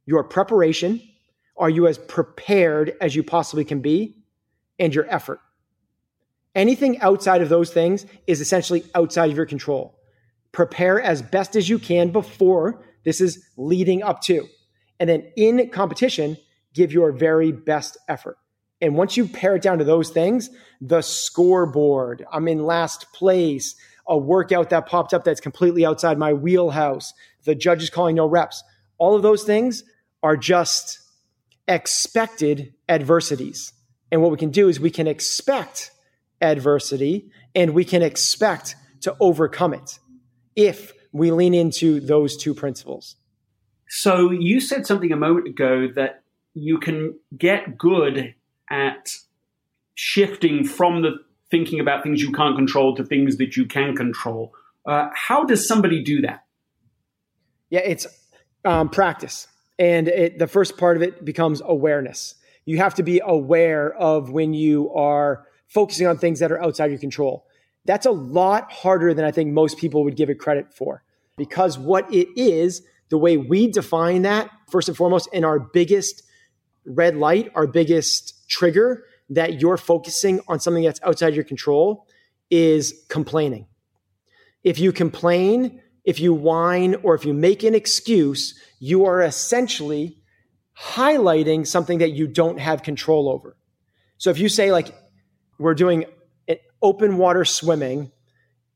Your 0.06 0.24
preparation, 0.24 1.02
are 1.56 1.70
you 1.70 1.86
as 1.86 1.98
prepared 1.98 2.94
as 3.00 3.14
you 3.16 3.22
possibly 3.22 3.64
can 3.64 3.80
be? 3.80 4.16
And 4.78 4.94
your 4.94 5.06
effort. 5.08 5.40
Anything 6.58 7.00
outside 7.02 7.40
of 7.40 7.48
those 7.48 7.70
things 7.70 8.04
is 8.26 8.40
essentially 8.40 8.82
outside 8.92 9.30
of 9.30 9.36
your 9.36 9.46
control. 9.46 9.96
Prepare 10.50 11.00
as 11.00 11.22
best 11.22 11.54
as 11.54 11.68
you 11.68 11.78
can 11.78 12.10
before 12.10 12.84
this 13.04 13.20
is 13.20 13.46
leading 13.56 14.02
up 14.02 14.22
to. 14.22 14.44
And 14.98 15.08
then 15.08 15.30
in 15.36 15.70
competition, 15.70 16.36
give 16.74 16.92
your 16.92 17.12
very 17.12 17.52
best 17.52 17.96
effort. 18.08 18.38
And 18.80 18.96
once 18.96 19.16
you 19.16 19.28
pare 19.28 19.54
it 19.54 19.62
down 19.62 19.78
to 19.78 19.84
those 19.84 20.10
things, 20.10 20.50
the 20.80 21.00
scoreboard, 21.00 22.26
I'm 22.32 22.48
in 22.48 22.66
last 22.66 23.12
place, 23.12 23.76
a 24.08 24.18
workout 24.18 24.70
that 24.70 24.86
popped 24.86 25.14
up 25.14 25.22
that's 25.22 25.40
completely 25.40 25.86
outside 25.86 26.18
my 26.18 26.32
wheelhouse, 26.32 27.14
the 27.44 27.54
judge 27.54 27.84
is 27.84 27.90
calling 27.90 28.16
no 28.16 28.26
reps, 28.26 28.64
all 28.98 29.14
of 29.14 29.22
those 29.22 29.44
things 29.44 29.84
are 30.24 30.36
just 30.36 30.98
expected 31.68 32.74
adversities. 32.88 33.72
And 34.10 34.22
what 34.22 34.32
we 34.32 34.38
can 34.38 34.50
do 34.50 34.68
is 34.68 34.80
we 34.80 34.90
can 34.90 35.06
expect 35.06 35.92
adversity 36.40 37.30
and 37.54 37.74
we 37.74 37.84
can 37.84 38.02
expect 38.02 38.76
to 39.00 39.16
overcome 39.20 39.74
it 39.74 39.98
if 40.56 40.92
we 41.12 41.30
lean 41.30 41.54
into 41.54 42.00
those 42.00 42.36
two 42.36 42.54
principles. 42.54 43.16
So 43.88 44.30
you 44.30 44.60
said 44.60 44.86
something 44.86 45.12
a 45.12 45.16
moment 45.16 45.48
ago 45.48 45.88
that 45.94 46.22
you 46.54 46.78
can 46.78 47.18
get 47.36 47.78
good 47.78 48.34
at 48.70 49.10
shifting 49.94 50.64
from 50.64 51.02
the 51.02 51.12
thinking 51.50 51.80
about 51.80 52.02
things 52.02 52.20
you 52.20 52.32
can't 52.32 52.56
control 52.56 52.94
to 52.96 53.04
things 53.04 53.38
that 53.38 53.56
you 53.56 53.66
can 53.66 53.96
control. 53.96 54.52
Uh, 54.86 55.08
how 55.14 55.44
does 55.44 55.66
somebody 55.66 56.02
do 56.02 56.20
that? 56.20 56.44
Yeah, 57.70 57.80
it's 57.80 58.06
um, 58.64 58.90
practice. 58.90 59.46
And 59.78 60.08
it, 60.08 60.38
the 60.38 60.46
first 60.46 60.76
part 60.76 60.96
of 60.96 61.02
it 61.02 61.24
becomes 61.24 61.62
awareness. 61.64 62.34
You 62.64 62.78
have 62.78 62.94
to 62.94 63.02
be 63.02 63.20
aware 63.24 63.94
of 63.94 64.30
when 64.30 64.52
you 64.52 64.92
are 64.92 65.46
focusing 65.68 66.06
on 66.06 66.18
things 66.18 66.40
that 66.40 66.50
are 66.50 66.62
outside 66.62 66.90
your 66.90 66.98
control. 66.98 67.46
That's 67.84 68.06
a 68.06 68.10
lot 68.10 68.70
harder 68.72 69.14
than 69.14 69.24
I 69.24 69.30
think 69.30 69.52
most 69.52 69.78
people 69.78 70.04
would 70.04 70.16
give 70.16 70.30
it 70.30 70.38
credit 70.38 70.74
for. 70.74 71.02
Because 71.36 71.78
what 71.78 72.12
it 72.12 72.28
is, 72.36 72.82
the 73.08 73.18
way 73.18 73.36
we 73.36 73.70
define 73.70 74.22
that, 74.22 74.50
first 74.70 74.88
and 74.88 74.96
foremost, 74.96 75.28
in 75.32 75.44
our 75.44 75.58
biggest 75.58 76.22
red 76.84 77.16
light, 77.16 77.50
our 77.54 77.66
biggest 77.66 78.48
trigger 78.48 79.04
that 79.30 79.60
you're 79.60 79.76
focusing 79.76 80.40
on 80.48 80.58
something 80.58 80.82
that's 80.82 81.00
outside 81.02 81.34
your 81.34 81.44
control 81.44 82.06
is 82.50 83.04
complaining. 83.08 83.66
If 84.64 84.78
you 84.78 84.92
complain, 84.92 85.80
if 86.04 86.18
you 86.18 86.32
whine, 86.34 86.96
or 87.02 87.14
if 87.14 87.24
you 87.24 87.34
make 87.34 87.62
an 87.62 87.74
excuse, 87.74 88.58
you 88.80 89.04
are 89.04 89.22
essentially 89.22 90.18
highlighting 90.78 91.66
something 91.66 91.98
that 91.98 92.12
you 92.12 92.26
don't 92.26 92.58
have 92.58 92.82
control 92.82 93.28
over. 93.28 93.56
So 94.16 94.30
if 94.30 94.38
you 94.38 94.48
say, 94.48 94.72
like, 94.72 94.94
we're 95.58 95.74
doing 95.74 96.04
open 96.82 97.16
water 97.16 97.44
swimming 97.44 98.10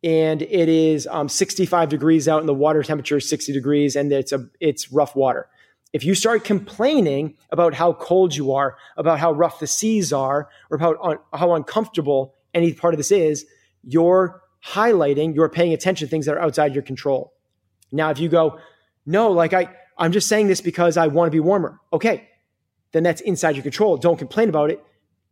and 0.05 0.43
it 0.43 0.69
is 0.69 1.07
um, 1.07 1.29
65 1.29 1.89
degrees 1.89 2.27
out 2.27 2.41
and 2.41 2.49
the 2.49 2.55
water 2.55 2.83
temperature 2.83 3.19
is 3.19 3.29
60 3.29 3.53
degrees 3.53 3.95
and 3.95 4.13
it's 4.13 4.33
a 4.33 4.49
it's 4.61 4.93
rough 4.93 5.15
water. 5.15 5.49
If 5.93 6.05
you 6.05 6.15
start 6.15 6.45
complaining 6.45 7.37
about 7.51 7.75
how 7.75 7.93
cold 7.93 8.35
you 8.35 8.53
are 8.53 8.77
about 8.97 9.19
how 9.19 9.33
rough 9.33 9.61
the 9.61 9.67
seas 9.67 10.13
are 10.13 10.49
or 10.71 10.77
about 10.77 11.25
how 11.33 11.55
uncomfortable 11.55 12.35
any 12.55 12.73
part 12.73 12.95
of 12.95 12.99
this 12.99 13.13
is 13.13 13.47
you're 13.85 14.43
highlighting 14.65 15.35
you're 15.35 15.49
paying 15.49 15.73
attention 15.73 16.07
to 16.07 16.11
things 16.11 16.27
that 16.27 16.37
are 16.37 16.41
outside 16.41 16.75
your 16.75 16.83
control. 16.83 17.33
Now 17.93 18.11
if 18.11 18.19
you 18.19 18.29
go 18.29 18.59
no 19.05 19.31
like 19.33 19.53
i 19.53 19.69
i'm 19.99 20.13
just 20.13 20.29
saying 20.29 20.47
this 20.47 20.61
because 20.61 20.97
i 20.97 21.07
want 21.07 21.29
to 21.29 21.33
be 21.33 21.41
warmer. 21.41 21.81
Okay 21.93 22.29
then 22.93 23.03
that's 23.03 23.23
inside 23.23 23.57
your 23.57 23.63
control. 23.63 23.97
Don't 23.97 24.19
complain 24.19 24.51
about 24.51 24.71
it. 24.71 24.85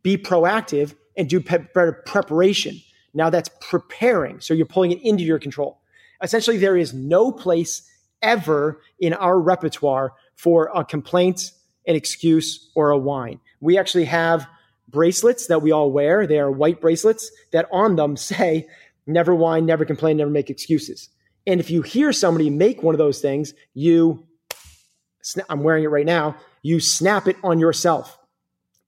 Be 0.02 0.16
proactive 0.16 0.94
and 1.16 1.28
do 1.28 1.40
pe- 1.40 1.66
better 1.74 2.02
preparation. 2.06 2.80
Now 3.14 3.30
that's 3.30 3.50
preparing. 3.60 4.40
So 4.40 4.54
you're 4.54 4.66
pulling 4.66 4.92
it 4.92 5.02
into 5.02 5.24
your 5.24 5.38
control. 5.38 5.80
Essentially, 6.22 6.58
there 6.58 6.76
is 6.76 6.92
no 6.92 7.32
place 7.32 7.88
ever 8.22 8.80
in 8.98 9.14
our 9.14 9.38
repertoire 9.38 10.12
for 10.36 10.70
a 10.74 10.84
complaint, 10.84 11.52
an 11.86 11.96
excuse, 11.96 12.70
or 12.74 12.90
a 12.90 12.98
whine. 12.98 13.40
We 13.60 13.78
actually 13.78 14.04
have 14.04 14.46
bracelets 14.88 15.46
that 15.46 15.62
we 15.62 15.72
all 15.72 15.90
wear. 15.90 16.26
They 16.26 16.38
are 16.38 16.50
white 16.50 16.80
bracelets 16.80 17.30
that 17.52 17.68
on 17.72 17.96
them 17.96 18.16
say, 18.16 18.68
never 19.06 19.34
whine, 19.34 19.66
never 19.66 19.84
complain, 19.84 20.18
never 20.18 20.30
make 20.30 20.50
excuses. 20.50 21.08
And 21.46 21.58
if 21.58 21.70
you 21.70 21.82
hear 21.82 22.12
somebody 22.12 22.50
make 22.50 22.82
one 22.82 22.94
of 22.94 22.98
those 22.98 23.20
things, 23.20 23.54
you, 23.74 24.26
I'm 25.48 25.62
wearing 25.62 25.84
it 25.84 25.88
right 25.88 26.06
now, 26.06 26.36
you 26.62 26.80
snap 26.80 27.26
it 27.26 27.36
on 27.42 27.58
yourself 27.58 28.18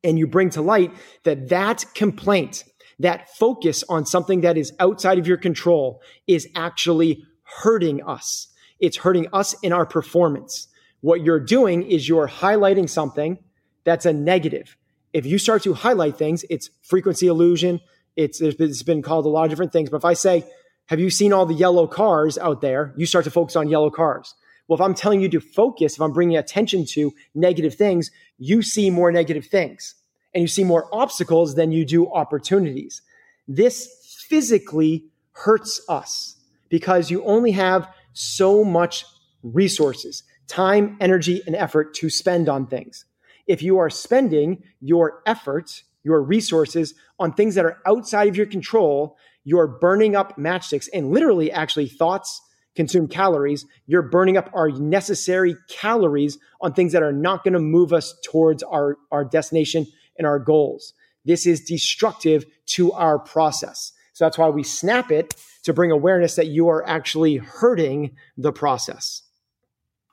and 0.04 0.18
you 0.18 0.26
bring 0.26 0.50
to 0.50 0.62
light 0.62 0.92
that 1.24 1.48
that 1.48 1.84
complaint, 1.94 2.64
that 2.98 3.28
focus 3.36 3.84
on 3.88 4.06
something 4.06 4.42
that 4.42 4.56
is 4.56 4.72
outside 4.80 5.18
of 5.18 5.26
your 5.26 5.36
control 5.36 6.02
is 6.26 6.48
actually 6.54 7.24
hurting 7.42 8.02
us. 8.02 8.48
It's 8.80 8.96
hurting 8.96 9.28
us 9.32 9.54
in 9.62 9.72
our 9.72 9.86
performance. 9.86 10.68
What 11.00 11.22
you're 11.22 11.40
doing 11.40 11.82
is 11.82 12.08
you're 12.08 12.28
highlighting 12.28 12.88
something 12.88 13.38
that's 13.84 14.06
a 14.06 14.12
negative. 14.12 14.76
If 15.12 15.26
you 15.26 15.38
start 15.38 15.62
to 15.64 15.74
highlight 15.74 16.16
things, 16.16 16.44
it's 16.48 16.70
frequency 16.82 17.26
illusion. 17.26 17.80
It's, 18.16 18.40
it's 18.40 18.82
been 18.82 19.02
called 19.02 19.26
a 19.26 19.28
lot 19.28 19.44
of 19.44 19.50
different 19.50 19.72
things. 19.72 19.90
But 19.90 19.98
if 19.98 20.04
I 20.04 20.14
say, 20.14 20.44
have 20.86 21.00
you 21.00 21.10
seen 21.10 21.32
all 21.32 21.46
the 21.46 21.54
yellow 21.54 21.86
cars 21.86 22.38
out 22.38 22.60
there? 22.60 22.92
You 22.96 23.06
start 23.06 23.24
to 23.24 23.30
focus 23.30 23.56
on 23.56 23.68
yellow 23.68 23.90
cars. 23.90 24.34
Well, 24.72 24.78
if 24.78 24.86
I'm 24.86 24.94
telling 24.94 25.20
you 25.20 25.28
to 25.28 25.40
focus, 25.40 25.96
if 25.96 26.00
I'm 26.00 26.14
bringing 26.14 26.38
attention 26.38 26.86
to 26.92 27.12
negative 27.34 27.74
things, 27.74 28.10
you 28.38 28.62
see 28.62 28.88
more 28.88 29.12
negative 29.12 29.44
things 29.44 29.96
and 30.32 30.40
you 30.40 30.48
see 30.48 30.64
more 30.64 30.88
obstacles 30.94 31.56
than 31.56 31.72
you 31.72 31.84
do 31.84 32.10
opportunities. 32.10 33.02
This 33.46 34.24
physically 34.30 35.04
hurts 35.32 35.82
us 35.90 36.36
because 36.70 37.10
you 37.10 37.22
only 37.24 37.50
have 37.50 37.86
so 38.14 38.64
much 38.64 39.04
resources, 39.42 40.22
time, 40.48 40.96
energy, 41.02 41.42
and 41.46 41.54
effort 41.54 41.92
to 41.96 42.08
spend 42.08 42.48
on 42.48 42.66
things. 42.66 43.04
If 43.46 43.62
you 43.62 43.76
are 43.76 43.90
spending 43.90 44.62
your 44.80 45.22
effort, 45.26 45.82
your 46.02 46.22
resources 46.22 46.94
on 47.18 47.34
things 47.34 47.56
that 47.56 47.66
are 47.66 47.82
outside 47.84 48.28
of 48.28 48.38
your 48.38 48.46
control, 48.46 49.18
you're 49.44 49.66
burning 49.66 50.16
up 50.16 50.38
matchsticks 50.38 50.88
and 50.94 51.10
literally 51.10 51.52
actually 51.52 51.88
thoughts 51.88 52.40
consume 52.74 53.08
calories. 53.08 53.66
You're 53.86 54.02
burning 54.02 54.36
up 54.36 54.50
our 54.54 54.70
necessary 54.70 55.56
calories 55.68 56.38
on 56.60 56.72
things 56.72 56.92
that 56.92 57.02
are 57.02 57.12
not 57.12 57.44
going 57.44 57.54
to 57.54 57.60
move 57.60 57.92
us 57.92 58.14
towards 58.24 58.62
our, 58.62 58.96
our 59.10 59.24
destination 59.24 59.86
and 60.18 60.26
our 60.26 60.38
goals. 60.38 60.94
This 61.24 61.46
is 61.46 61.64
destructive 61.64 62.44
to 62.66 62.92
our 62.92 63.18
process. 63.18 63.92
So 64.12 64.24
that's 64.24 64.38
why 64.38 64.48
we 64.48 64.62
snap 64.62 65.10
it 65.10 65.34
to 65.64 65.72
bring 65.72 65.90
awareness 65.90 66.34
that 66.36 66.48
you 66.48 66.68
are 66.68 66.86
actually 66.88 67.36
hurting 67.36 68.16
the 68.36 68.52
process. 68.52 69.22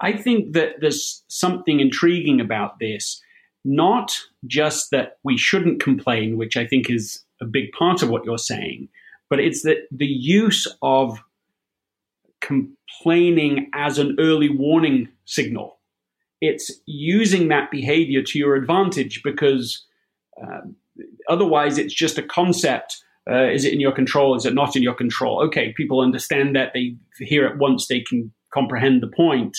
I 0.01 0.13
think 0.13 0.53
that 0.53 0.75
there's 0.79 1.23
something 1.27 1.79
intriguing 1.79 2.39
about 2.39 2.79
this. 2.79 3.21
Not 3.65 4.17
just 4.47 4.91
that 4.91 5.17
we 5.23 5.37
shouldn't 5.37 5.81
complain, 5.81 6.37
which 6.37 6.55
I 6.55 6.65
think 6.65 6.89
is 6.89 7.23
a 7.41 7.45
big 7.45 7.71
part 7.77 8.01
of 8.01 8.09
what 8.09 8.23
you're 8.23 8.37
saying, 8.37 8.87
but 9.29 9.39
it's 9.39 9.63
that 9.63 9.87
the 9.91 10.05
use 10.05 10.65
of 10.81 11.19
complaining 12.41 13.69
as 13.73 13.97
an 13.97 14.15
early 14.19 14.49
warning 14.49 15.09
signal. 15.25 15.79
It's 16.41 16.71
using 16.85 17.49
that 17.49 17.69
behavior 17.69 18.21
to 18.23 18.39
your 18.39 18.55
advantage 18.55 19.21
because 19.23 19.85
uh, 20.41 20.61
otherwise, 21.27 21.77
it's 21.77 21.93
just 21.93 22.17
a 22.17 22.23
concept. 22.23 22.97
Uh, 23.29 23.49
is 23.49 23.65
it 23.65 23.73
in 23.73 23.79
your 23.79 23.91
control? 23.91 24.35
Is 24.35 24.45
it 24.45 24.53
not 24.53 24.75
in 24.75 24.83
your 24.83 24.93
control? 24.93 25.43
Okay, 25.45 25.73
people 25.75 26.01
understand 26.01 26.55
that. 26.55 26.71
They 26.73 26.95
hear 27.19 27.45
it 27.45 27.57
once, 27.57 27.87
they 27.87 28.01
can 28.01 28.31
comprehend 28.53 29.03
the 29.03 29.07
point. 29.07 29.57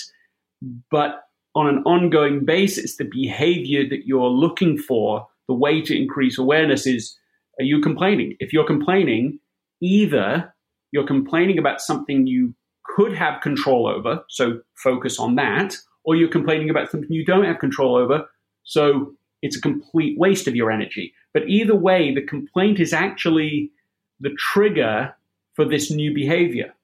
But 0.90 1.22
on 1.54 1.68
an 1.68 1.82
ongoing 1.84 2.44
basis, 2.44 2.96
the 2.96 3.04
behavior 3.04 3.88
that 3.88 4.06
you're 4.06 4.28
looking 4.28 4.78
for, 4.78 5.26
the 5.48 5.54
way 5.54 5.82
to 5.82 5.96
increase 5.96 6.38
awareness 6.38 6.86
is 6.86 7.16
are 7.58 7.64
you 7.64 7.80
complaining? 7.80 8.36
If 8.40 8.52
you're 8.52 8.66
complaining, 8.66 9.38
either 9.82 10.54
you're 10.92 11.06
complaining 11.06 11.58
about 11.58 11.80
something 11.80 12.26
you 12.26 12.54
could 13.00 13.16
have 13.16 13.40
control 13.40 13.86
over, 13.86 14.22
so 14.28 14.60
focus 14.74 15.18
on 15.18 15.36
that, 15.36 15.74
or 16.04 16.16
you're 16.16 16.28
complaining 16.28 16.68
about 16.68 16.90
something 16.90 17.10
you 17.10 17.24
don't 17.24 17.44
have 17.44 17.58
control 17.58 17.96
over, 17.96 18.28
so 18.64 19.14
it's 19.40 19.56
a 19.56 19.60
complete 19.60 20.18
waste 20.18 20.46
of 20.46 20.54
your 20.54 20.70
energy. 20.70 21.14
But 21.32 21.48
either 21.48 21.74
way, 21.74 22.14
the 22.14 22.20
complaint 22.20 22.78
is 22.78 22.92
actually 22.92 23.70
the 24.20 24.30
trigger 24.38 25.14
for 25.54 25.64
this 25.64 25.90
new 25.90 26.12
behavior. 26.12 26.74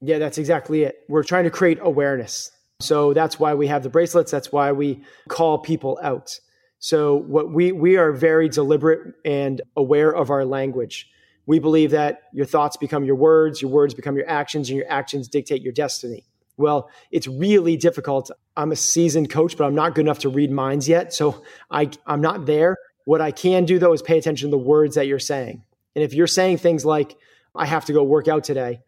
Yeah, 0.00 0.18
that's 0.18 0.38
exactly 0.38 0.82
it. 0.82 1.04
We're 1.08 1.22
trying 1.22 1.44
to 1.44 1.50
create 1.50 1.78
awareness. 1.80 2.50
So 2.80 3.12
that's 3.12 3.38
why 3.38 3.54
we 3.54 3.68
have 3.68 3.84
the 3.84 3.90
bracelets. 3.90 4.32
That's 4.32 4.50
why 4.50 4.72
we 4.72 5.04
call 5.28 5.58
people 5.58 6.00
out. 6.02 6.40
So 6.80 7.14
what 7.14 7.52
we 7.52 7.70
we 7.70 7.96
are 7.96 8.10
very 8.10 8.48
deliberate 8.48 9.14
and 9.24 9.60
aware 9.76 10.10
of 10.12 10.30
our 10.30 10.44
language. 10.44 11.08
We 11.50 11.58
believe 11.58 11.90
that 11.90 12.22
your 12.32 12.46
thoughts 12.46 12.76
become 12.76 13.02
your 13.02 13.16
words, 13.16 13.60
your 13.60 13.72
words 13.72 13.92
become 13.92 14.14
your 14.14 14.28
actions, 14.28 14.70
and 14.70 14.76
your 14.76 14.88
actions 14.88 15.26
dictate 15.26 15.62
your 15.62 15.72
destiny. 15.72 16.24
Well, 16.56 16.88
it's 17.10 17.26
really 17.26 17.76
difficult. 17.76 18.30
I'm 18.56 18.70
a 18.70 18.76
seasoned 18.76 19.30
coach, 19.30 19.56
but 19.56 19.64
I'm 19.64 19.74
not 19.74 19.96
good 19.96 20.02
enough 20.02 20.20
to 20.20 20.28
read 20.28 20.52
minds 20.52 20.88
yet. 20.88 21.12
So 21.12 21.42
I, 21.68 21.90
I'm 22.06 22.20
not 22.20 22.46
there. 22.46 22.76
What 23.04 23.20
I 23.20 23.32
can 23.32 23.64
do 23.64 23.80
though 23.80 23.92
is 23.92 24.00
pay 24.00 24.16
attention 24.16 24.48
to 24.48 24.50
the 24.52 24.62
words 24.62 24.94
that 24.94 25.08
you're 25.08 25.18
saying. 25.18 25.64
And 25.96 26.04
if 26.04 26.14
you're 26.14 26.28
saying 26.28 26.58
things 26.58 26.84
like, 26.84 27.16
I 27.52 27.66
have 27.66 27.84
to 27.86 27.92
go 27.92 28.04
work 28.04 28.28
out 28.28 28.44
today, 28.44 28.82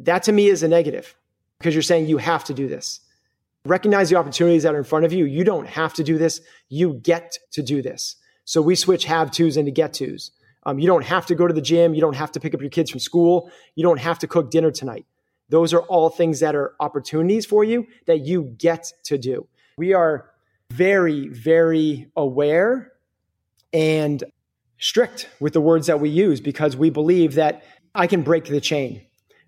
that 0.00 0.24
to 0.24 0.32
me 0.32 0.48
is 0.48 0.64
a 0.64 0.68
negative 0.68 1.14
because 1.60 1.72
you're 1.72 1.82
saying 1.82 2.06
you 2.06 2.16
have 2.16 2.42
to 2.46 2.54
do 2.54 2.66
this. 2.66 2.98
Recognize 3.64 4.10
the 4.10 4.16
opportunities 4.16 4.64
that 4.64 4.74
are 4.74 4.78
in 4.78 4.82
front 4.82 5.04
of 5.04 5.12
you. 5.12 5.24
You 5.24 5.44
don't 5.44 5.68
have 5.68 5.94
to 5.94 6.02
do 6.02 6.18
this. 6.18 6.40
You 6.68 6.94
get 6.94 7.38
to 7.52 7.62
do 7.62 7.80
this. 7.80 8.16
So 8.44 8.60
we 8.60 8.74
switch 8.74 9.04
have 9.04 9.30
tos 9.30 9.56
into 9.56 9.70
get 9.70 9.92
tos. 9.92 10.32
Um, 10.66 10.80
you 10.80 10.88
don't 10.88 11.04
have 11.04 11.24
to 11.26 11.34
go 11.36 11.46
to 11.46 11.54
the 11.54 11.62
gym. 11.62 11.94
You 11.94 12.00
don't 12.00 12.16
have 12.16 12.32
to 12.32 12.40
pick 12.40 12.52
up 12.52 12.60
your 12.60 12.70
kids 12.70 12.90
from 12.90 12.98
school. 13.00 13.50
You 13.76 13.84
don't 13.84 14.00
have 14.00 14.18
to 14.18 14.26
cook 14.26 14.50
dinner 14.50 14.72
tonight. 14.72 15.06
Those 15.48 15.72
are 15.72 15.82
all 15.82 16.10
things 16.10 16.40
that 16.40 16.56
are 16.56 16.74
opportunities 16.80 17.46
for 17.46 17.62
you 17.62 17.86
that 18.06 18.26
you 18.26 18.54
get 18.58 18.92
to 19.04 19.16
do. 19.16 19.46
We 19.78 19.94
are 19.94 20.28
very, 20.72 21.28
very 21.28 22.10
aware 22.16 22.92
and 23.72 24.24
strict 24.78 25.28
with 25.40 25.52
the 25.52 25.60
words 25.60 25.86
that 25.86 26.00
we 26.00 26.08
use 26.08 26.40
because 26.40 26.76
we 26.76 26.90
believe 26.90 27.34
that 27.34 27.62
I 27.94 28.08
can 28.08 28.22
break 28.22 28.46
the 28.46 28.60
chain 28.60 29.02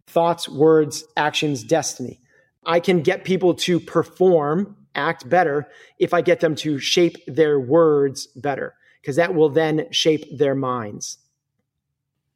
thoughts, 0.07 0.49
words, 0.49 1.05
actions, 1.19 1.63
destiny. 1.63 2.19
I 2.65 2.81
can 2.81 3.03
get 3.03 3.25
people 3.25 3.53
to 3.55 3.79
perform, 3.79 4.75
act 4.95 5.29
better 5.29 5.69
if 5.99 6.15
I 6.15 6.23
get 6.23 6.41
them 6.41 6.55
to 6.57 6.79
shape 6.79 7.17
their 7.27 7.61
words 7.61 8.27
better, 8.29 8.75
because 9.09 9.17
that 9.17 9.35
will 9.35 9.49
then 9.49 9.87
shape 9.91 10.27
their 10.37 10.55
minds. 10.55 11.17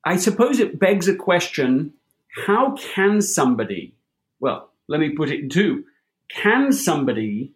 I 0.06 0.16
suppose 0.16 0.58
it 0.58 0.80
begs 0.80 1.06
a 1.06 1.14
question 1.14 1.92
how 2.46 2.76
can 2.76 3.20
somebody, 3.20 3.94
well, 4.40 4.70
let 4.88 4.98
me 4.98 5.10
put 5.10 5.28
it 5.28 5.40
in 5.40 5.50
two, 5.50 5.84
can 6.30 6.72
somebody 6.72 7.52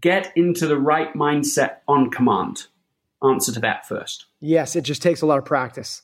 get 0.00 0.32
into 0.36 0.68
the 0.68 0.78
right 0.78 1.12
mindset 1.14 1.78
on 1.88 2.08
command? 2.08 2.68
Answer 3.20 3.52
to 3.54 3.60
that 3.60 3.84
first. 3.84 4.26
Yes, 4.38 4.76
it 4.76 4.82
just 4.82 5.02
takes 5.02 5.22
a 5.22 5.26
lot 5.26 5.38
of 5.38 5.44
practice. 5.44 6.02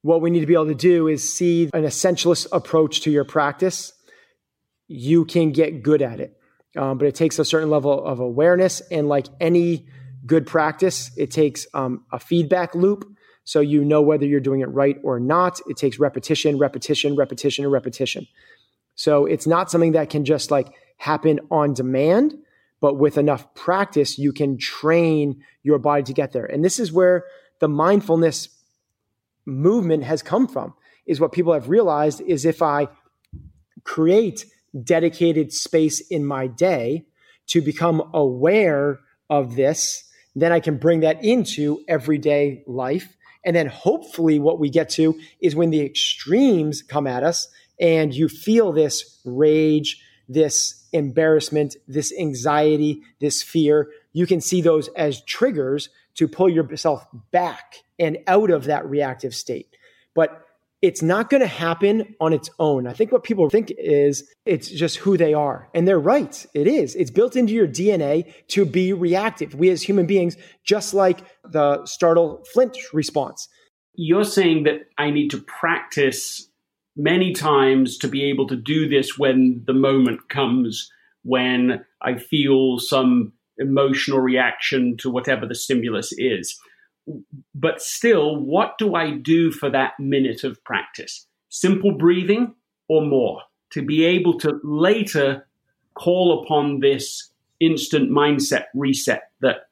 What 0.00 0.20
we 0.20 0.30
need 0.30 0.40
to 0.40 0.46
be 0.46 0.54
able 0.54 0.66
to 0.66 0.74
do 0.74 1.06
is 1.06 1.32
see 1.32 1.70
an 1.72 1.84
essentialist 1.84 2.48
approach 2.50 3.02
to 3.02 3.10
your 3.12 3.24
practice. 3.24 3.92
You 4.88 5.26
can 5.26 5.52
get 5.52 5.84
good 5.84 6.02
at 6.02 6.18
it, 6.18 6.36
um, 6.76 6.98
but 6.98 7.06
it 7.06 7.14
takes 7.14 7.38
a 7.38 7.44
certain 7.44 7.70
level 7.70 8.04
of 8.04 8.18
awareness. 8.18 8.80
And 8.90 9.06
like 9.06 9.28
any 9.40 9.86
good 10.26 10.46
practice, 10.46 11.10
it 11.16 11.30
takes 11.30 11.66
um, 11.74 12.04
a 12.12 12.18
feedback 12.18 12.74
loop 12.74 13.04
so 13.44 13.60
you 13.60 13.84
know 13.84 14.02
whether 14.02 14.24
you're 14.24 14.40
doing 14.40 14.60
it 14.60 14.68
right 14.68 14.98
or 15.02 15.18
not. 15.18 15.60
It 15.68 15.76
takes 15.76 15.98
repetition, 15.98 16.58
repetition, 16.58 17.16
repetition, 17.16 17.64
and 17.64 17.72
repetition. 17.72 18.26
So 18.94 19.26
it's 19.26 19.46
not 19.46 19.70
something 19.70 19.92
that 19.92 20.10
can 20.10 20.24
just 20.24 20.50
like 20.50 20.68
happen 20.96 21.40
on 21.50 21.74
demand, 21.74 22.34
but 22.80 22.98
with 22.98 23.18
enough 23.18 23.52
practice, 23.54 24.18
you 24.18 24.32
can 24.32 24.58
train 24.58 25.42
your 25.62 25.78
body 25.78 26.02
to 26.04 26.12
get 26.12 26.32
there. 26.32 26.44
And 26.44 26.64
this 26.64 26.78
is 26.78 26.92
where 26.92 27.24
the 27.58 27.68
mindfulness 27.68 28.48
movement 29.44 30.04
has 30.04 30.22
come 30.22 30.46
from 30.46 30.74
is 31.06 31.18
what 31.18 31.32
people 31.32 31.52
have 31.52 31.68
realized 31.68 32.20
is 32.20 32.44
if 32.44 32.62
I 32.62 32.88
create 33.84 34.46
dedicated 34.84 35.52
space 35.52 36.00
in 36.00 36.24
my 36.24 36.46
day 36.46 37.04
to 37.48 37.60
become 37.60 38.08
aware 38.14 39.00
of 39.28 39.56
this, 39.56 40.04
then 40.34 40.52
I 40.52 40.60
can 40.60 40.78
bring 40.78 41.00
that 41.00 41.22
into 41.24 41.82
everyday 41.88 42.62
life 42.66 43.16
and 43.44 43.56
then 43.56 43.66
hopefully, 43.66 44.38
what 44.38 44.58
we 44.58 44.70
get 44.70 44.88
to 44.90 45.18
is 45.40 45.56
when 45.56 45.70
the 45.70 45.84
extremes 45.84 46.82
come 46.82 47.06
at 47.06 47.22
us 47.22 47.48
and 47.80 48.14
you 48.14 48.28
feel 48.28 48.72
this 48.72 49.20
rage, 49.24 50.00
this 50.28 50.86
embarrassment, 50.92 51.76
this 51.88 52.12
anxiety, 52.18 53.02
this 53.20 53.42
fear, 53.42 53.88
you 54.12 54.26
can 54.26 54.40
see 54.40 54.60
those 54.60 54.88
as 54.88 55.22
triggers 55.22 55.88
to 56.14 56.28
pull 56.28 56.48
yourself 56.48 57.04
back 57.30 57.76
and 57.98 58.18
out 58.26 58.50
of 58.50 58.64
that 58.64 58.88
reactive 58.88 59.34
state. 59.34 59.68
But 60.14 60.46
it's 60.82 61.00
not 61.00 61.30
going 61.30 61.40
to 61.40 61.46
happen 61.46 62.14
on 62.20 62.32
its 62.32 62.50
own. 62.58 62.88
I 62.88 62.92
think 62.92 63.12
what 63.12 63.22
people 63.22 63.48
think 63.48 63.72
is 63.78 64.28
it's 64.44 64.68
just 64.68 64.96
who 64.96 65.16
they 65.16 65.32
are. 65.32 65.68
And 65.74 65.86
they're 65.86 66.00
right. 66.00 66.44
It 66.54 66.66
is. 66.66 66.96
It's 66.96 67.10
built 67.10 67.36
into 67.36 67.52
your 67.52 67.68
DNA 67.68 68.32
to 68.48 68.64
be 68.64 68.92
reactive. 68.92 69.54
We 69.54 69.70
as 69.70 69.80
human 69.80 70.06
beings, 70.06 70.36
just 70.64 70.92
like 70.92 71.20
the 71.44 71.86
startle 71.86 72.44
flinch 72.52 72.92
response. 72.92 73.48
You're 73.94 74.24
saying 74.24 74.64
that 74.64 74.86
I 74.98 75.10
need 75.10 75.30
to 75.30 75.40
practice 75.42 76.48
many 76.96 77.32
times 77.32 77.96
to 77.98 78.08
be 78.08 78.24
able 78.24 78.48
to 78.48 78.56
do 78.56 78.88
this 78.88 79.16
when 79.16 79.62
the 79.66 79.72
moment 79.74 80.28
comes, 80.28 80.90
when 81.22 81.84
I 82.02 82.18
feel 82.18 82.78
some 82.78 83.32
emotional 83.58 84.18
reaction 84.18 84.96
to 84.98 85.10
whatever 85.10 85.46
the 85.46 85.54
stimulus 85.54 86.12
is 86.16 86.58
but 87.54 87.82
still, 87.82 88.36
what 88.36 88.78
do 88.78 88.94
I 88.94 89.12
do 89.12 89.50
for 89.50 89.70
that 89.70 89.98
minute 89.98 90.44
of 90.44 90.62
practice? 90.64 91.26
Simple 91.48 91.92
breathing 91.92 92.54
or 92.88 93.02
more 93.02 93.42
to 93.70 93.82
be 93.82 94.04
able 94.04 94.38
to 94.38 94.60
later 94.62 95.46
call 95.94 96.42
upon 96.42 96.80
this 96.80 97.30
instant 97.60 98.10
mindset 98.10 98.64
reset 98.74 99.30
that 99.40 99.68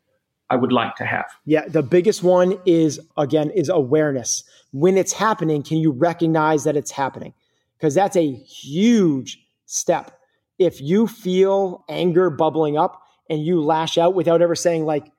I 0.49 0.57
would 0.57 0.73
like 0.73 0.97
to 0.97 1.05
have. 1.05 1.27
Yeah, 1.45 1.69
the 1.69 1.83
biggest 1.83 2.23
one 2.23 2.59
is 2.67 3.01
again 3.17 3.51
is 3.51 3.69
awareness. 3.69 4.43
When 4.73 4.97
it's 4.97 5.13
happening, 5.13 5.63
can 5.63 5.79
you 5.79 5.93
recognize 5.93 6.65
that 6.65 6.77
it's 6.77 6.91
happening? 6.91 7.35
Because 7.77 7.95
that's 7.95 8.17
a 8.17 8.33
huge 8.33 9.43
step. 9.67 10.19
If 10.59 10.81
you 10.81 11.07
feel 11.07 11.85
anger 11.89 12.29
bubbling 12.31 12.77
up 12.77 13.03
and 13.31 13.45
you 13.45 13.63
lash 13.63 13.97
out 13.97 14.15
without 14.15 14.43
ever 14.43 14.55
saying 14.55 14.85
like 14.85 15.11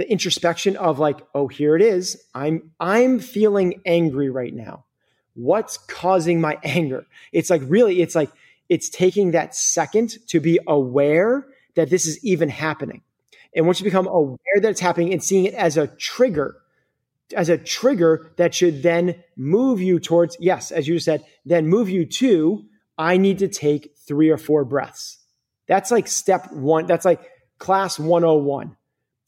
the 0.00 0.10
introspection 0.10 0.78
of 0.78 0.98
like, 0.98 1.20
oh, 1.34 1.46
here 1.46 1.76
it 1.76 1.82
is. 1.82 2.24
I'm 2.34 2.70
I'm 2.80 3.18
feeling 3.18 3.82
angry 3.84 4.30
right 4.30 4.54
now. 4.54 4.86
What's 5.34 5.76
causing 5.76 6.40
my 6.40 6.58
anger? 6.64 7.04
It's 7.32 7.50
like 7.50 7.60
really, 7.66 8.00
it's 8.00 8.14
like 8.14 8.30
it's 8.70 8.88
taking 8.88 9.32
that 9.32 9.54
second 9.54 10.16
to 10.28 10.40
be 10.40 10.58
aware 10.66 11.46
that 11.74 11.90
this 11.90 12.06
is 12.06 12.18
even 12.24 12.48
happening. 12.48 13.02
And 13.54 13.66
once 13.66 13.78
you 13.78 13.84
become 13.84 14.06
aware 14.06 14.38
that 14.62 14.70
it's 14.70 14.80
happening 14.80 15.12
and 15.12 15.22
seeing 15.22 15.44
it 15.44 15.52
as 15.52 15.76
a 15.76 15.88
trigger, 15.88 16.56
as 17.36 17.50
a 17.50 17.58
trigger 17.58 18.32
that 18.38 18.54
should 18.54 18.82
then 18.82 19.22
move 19.36 19.82
you 19.82 20.00
towards, 20.00 20.34
yes, 20.40 20.70
as 20.70 20.88
you 20.88 20.98
said, 20.98 21.26
then 21.44 21.66
move 21.66 21.90
you 21.90 22.06
to, 22.06 22.64
I 22.96 23.18
need 23.18 23.40
to 23.40 23.48
take 23.48 23.98
three 23.98 24.30
or 24.30 24.38
four 24.38 24.64
breaths. 24.64 25.18
That's 25.66 25.90
like 25.90 26.08
step 26.08 26.50
one. 26.52 26.86
That's 26.86 27.04
like 27.04 27.20
class 27.58 27.98
101. 27.98 28.78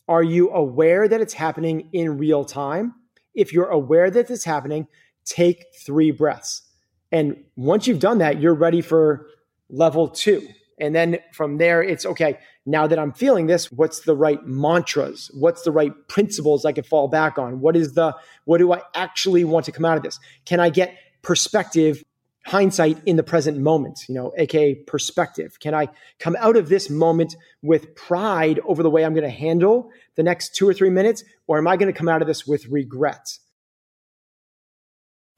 Are 0.08 0.22
you 0.22 0.50
aware 0.50 1.08
that 1.08 1.20
it's 1.20 1.34
happening 1.34 1.88
in 1.92 2.18
real 2.18 2.44
time? 2.44 2.94
If 3.34 3.52
you're 3.52 3.68
aware 3.68 4.10
that 4.10 4.30
it's 4.30 4.44
happening, 4.44 4.86
take 5.24 5.64
three 5.84 6.10
breaths. 6.10 6.62
And 7.10 7.44
once 7.56 7.86
you've 7.86 7.98
done 7.98 8.18
that, 8.18 8.40
you're 8.40 8.54
ready 8.54 8.80
for 8.80 9.26
level 9.68 10.08
two. 10.08 10.46
And 10.80 10.94
then 10.94 11.18
from 11.32 11.58
there, 11.58 11.82
it's 11.82 12.04
okay, 12.04 12.38
now 12.66 12.86
that 12.86 12.98
I'm 12.98 13.12
feeling 13.12 13.46
this, 13.46 13.70
what's 13.70 14.00
the 14.00 14.16
right 14.16 14.44
mantras? 14.44 15.30
What's 15.34 15.62
the 15.62 15.70
right 15.70 15.92
principles 16.08 16.64
I 16.64 16.72
can 16.72 16.84
fall 16.84 17.08
back 17.08 17.38
on? 17.38 17.60
What 17.60 17.76
is 17.76 17.94
the, 17.94 18.16
what 18.44 18.58
do 18.58 18.72
I 18.72 18.82
actually 18.94 19.44
want 19.44 19.66
to 19.66 19.72
come 19.72 19.84
out 19.84 19.96
of 19.96 20.02
this? 20.02 20.18
Can 20.44 20.58
I 20.58 20.70
get 20.70 20.96
perspective 21.22 22.02
hindsight 22.44 22.98
in 23.06 23.16
the 23.16 23.22
present 23.22 23.58
moment, 23.58 24.00
you 24.08 24.14
know, 24.14 24.32
aka 24.36 24.74
perspective? 24.74 25.58
Can 25.60 25.74
I 25.74 25.88
come 26.18 26.36
out 26.38 26.56
of 26.56 26.68
this 26.68 26.90
moment 26.90 27.36
with 27.62 27.94
pride 27.94 28.60
over 28.64 28.82
the 28.82 28.90
way 28.90 29.04
I'm 29.04 29.14
going 29.14 29.24
to 29.24 29.30
handle 29.30 29.90
the 30.16 30.22
next 30.22 30.54
two 30.54 30.68
or 30.68 30.74
three 30.74 30.90
minutes, 30.90 31.24
or 31.46 31.58
am 31.58 31.66
I 31.66 31.76
going 31.76 31.92
to 31.92 31.98
come 31.98 32.08
out 32.08 32.22
of 32.22 32.28
this 32.28 32.46
with 32.46 32.66
regret? 32.66 33.38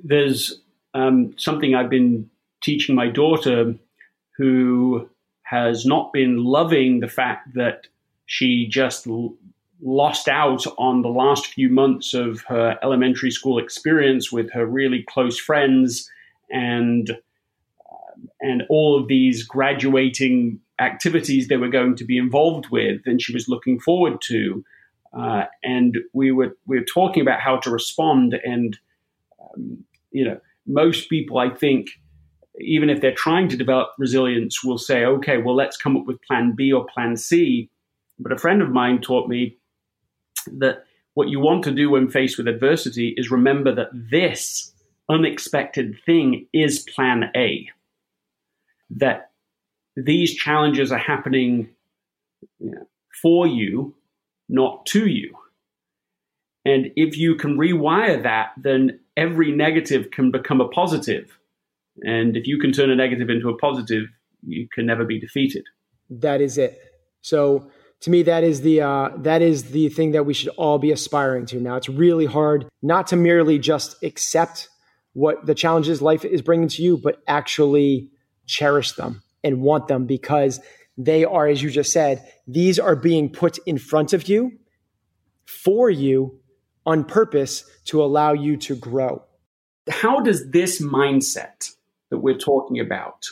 There's 0.03 0.61
um, 0.95 1.35
something 1.39 1.75
I've 1.75 1.91
been 1.91 2.31
teaching 2.63 2.95
my 2.95 3.09
daughter 3.09 3.75
who 4.37 5.09
has 5.43 5.85
not 5.85 6.13
been 6.13 6.43
loving 6.43 7.01
the 7.01 7.09
fact 7.09 7.55
that 7.55 7.87
she 8.27 8.67
just 8.67 9.07
l- 9.07 9.35
lost 9.83 10.29
out 10.29 10.67
on 10.79 11.03
the 11.03 11.09
last 11.09 11.49
few 11.49 11.69
months 11.69 12.15
of 12.15 12.41
her 12.49 12.79
elementary 12.83 13.31
school 13.31 13.59
experience 13.59 14.33
with 14.33 14.51
her 14.53 14.65
really 14.65 15.05
close 15.09 15.39
friends 15.39 16.11
and 16.55 17.11
uh, 17.11 18.15
and 18.41 18.63
all 18.71 18.99
of 18.99 19.09
these 19.09 19.43
graduating 19.43 20.61
activities 20.81 21.49
they 21.49 21.57
were 21.57 21.69
going 21.69 21.97
to 21.97 22.05
be 22.05 22.17
involved 22.17 22.71
with, 22.71 23.03
and 23.05 23.21
she 23.21 23.35
was 23.35 23.49
looking 23.49 23.79
forward 23.79 24.21
to. 24.23 24.65
Uh, 25.13 25.45
and 25.63 25.99
we 26.13 26.33
were 26.33 26.57
we 26.67 26.79
were 26.79 26.87
talking 26.87 27.21
about 27.21 27.41
how 27.41 27.59
to 27.59 27.71
respond, 27.71 28.35
and 28.45 28.79
um, 29.41 29.85
you 30.11 30.25
know, 30.25 30.41
most 30.67 31.11
people, 31.11 31.39
I 31.39 31.51
think, 31.51 31.89
even 32.59 32.89
if 32.89 33.01
they're 33.01 33.15
trying 33.15 33.49
to 33.49 33.57
develop 33.57 33.91
resilience, 33.99 34.65
will 34.65 34.79
say, 34.79 35.05
"Okay, 35.05 35.39
well, 35.39 35.55
let's 35.55 35.77
come 35.77 35.97
up 35.97 36.07
with 36.07 36.23
Plan 36.23 36.55
B 36.57 36.73
or 36.73 36.87
Plan 36.87 37.17
C." 37.17 37.69
But 38.19 38.33
a 38.33 38.39
friend 38.39 38.63
of 38.63 38.71
mine 38.71 39.01
taught 39.01 39.29
me 39.29 39.59
that 40.59 40.85
what 41.15 41.29
you 41.29 41.41
want 41.41 41.65
to 41.65 41.73
do 41.73 41.91
when 41.91 42.09
faced 42.09 42.39
with 42.39 42.49
adversity 42.49 43.15
is 43.17 43.31
remember 43.31 43.75
that 43.75 43.89
this 43.93 44.74
unexpected 45.09 45.97
thing 46.05 46.47
is 46.53 46.81
plan 46.95 47.31
A. 47.37 47.69
That 48.91 49.31
these 49.97 50.35
challenges 50.35 50.93
are 50.93 50.99
happening 50.99 51.71
for 53.23 53.47
you, 53.47 53.95
not 54.49 54.87
to 54.87 55.07
you. 55.07 55.35
And 56.65 56.91
if 56.97 57.17
you 57.19 57.35
can 57.35 57.57
rewire 57.57 58.23
that, 58.23 58.53
then 58.57 59.01
every 59.17 59.53
negative 59.53 60.11
can 60.11 60.31
become 60.31 60.61
a 60.61 60.69
positive. 60.69 61.39
And 62.03 62.37
if 62.37 62.47
you 62.47 62.59
can 62.59 62.73
turn 62.73 62.91
a 62.91 62.97
negative 62.97 63.29
into 63.29 63.49
a 63.49 63.57
positive, 63.57 64.07
you 64.43 64.69
can 64.73 64.87
never 64.87 65.05
be 65.05 65.21
defeated. 65.21 65.65
That 66.11 66.41
is 66.41 66.59
it. 66.59 66.79
So 67.21 67.71
to 68.01 68.11
me, 68.11 68.23
that 68.25 68.45
is 68.45 68.63
the 68.63 68.83
uh, 68.83 69.11
that 69.19 69.43
is 69.43 69.71
the 69.71 69.89
thing 69.89 70.13
that 70.13 70.27
we 70.27 70.35
should 70.35 70.51
all 70.57 70.79
be 70.79 70.91
aspiring 70.91 71.47
to. 71.47 71.61
Now, 71.61 71.77
it's 71.77 71.89
really 71.89 72.27
hard 72.27 72.67
not 72.83 73.07
to 73.09 73.17
merely 73.17 73.59
just 73.59 74.03
accept 74.03 74.69
what 75.15 75.47
the 75.47 75.55
challenges 75.55 76.03
life 76.03 76.25
is 76.25 76.43
bringing 76.43 76.69
to 76.69 76.83
you, 76.83 76.97
but 76.97 77.23
actually 77.27 78.11
cherish 78.47 78.93
them 78.93 79.23
and 79.43 79.63
want 79.63 79.89
them 79.89 80.07
because 80.07 80.61
they 80.97 81.25
are, 81.25 81.49
as 81.49 81.63
you 81.63 81.71
just 81.71 81.93
said, 81.93 82.25
these 82.47 82.79
are 82.79 82.95
being 82.95 83.31
put 83.31 83.59
in 83.67 83.79
front 83.79 84.13
of 84.13 84.29
you 84.29 84.53
for 85.45 85.91
you 85.91 86.39
on 86.87 87.05
purpose 87.05 87.65
to 87.87 88.03
allow 88.03 88.33
you 88.33 88.57
to 88.57 88.77
grow. 88.77 89.23
How 89.89 90.21
does 90.21 90.51
this 90.51 90.83
mindset 90.83 91.71
that 92.11 92.19
we're 92.19 92.39
talking 92.39 92.79
about 92.79 93.25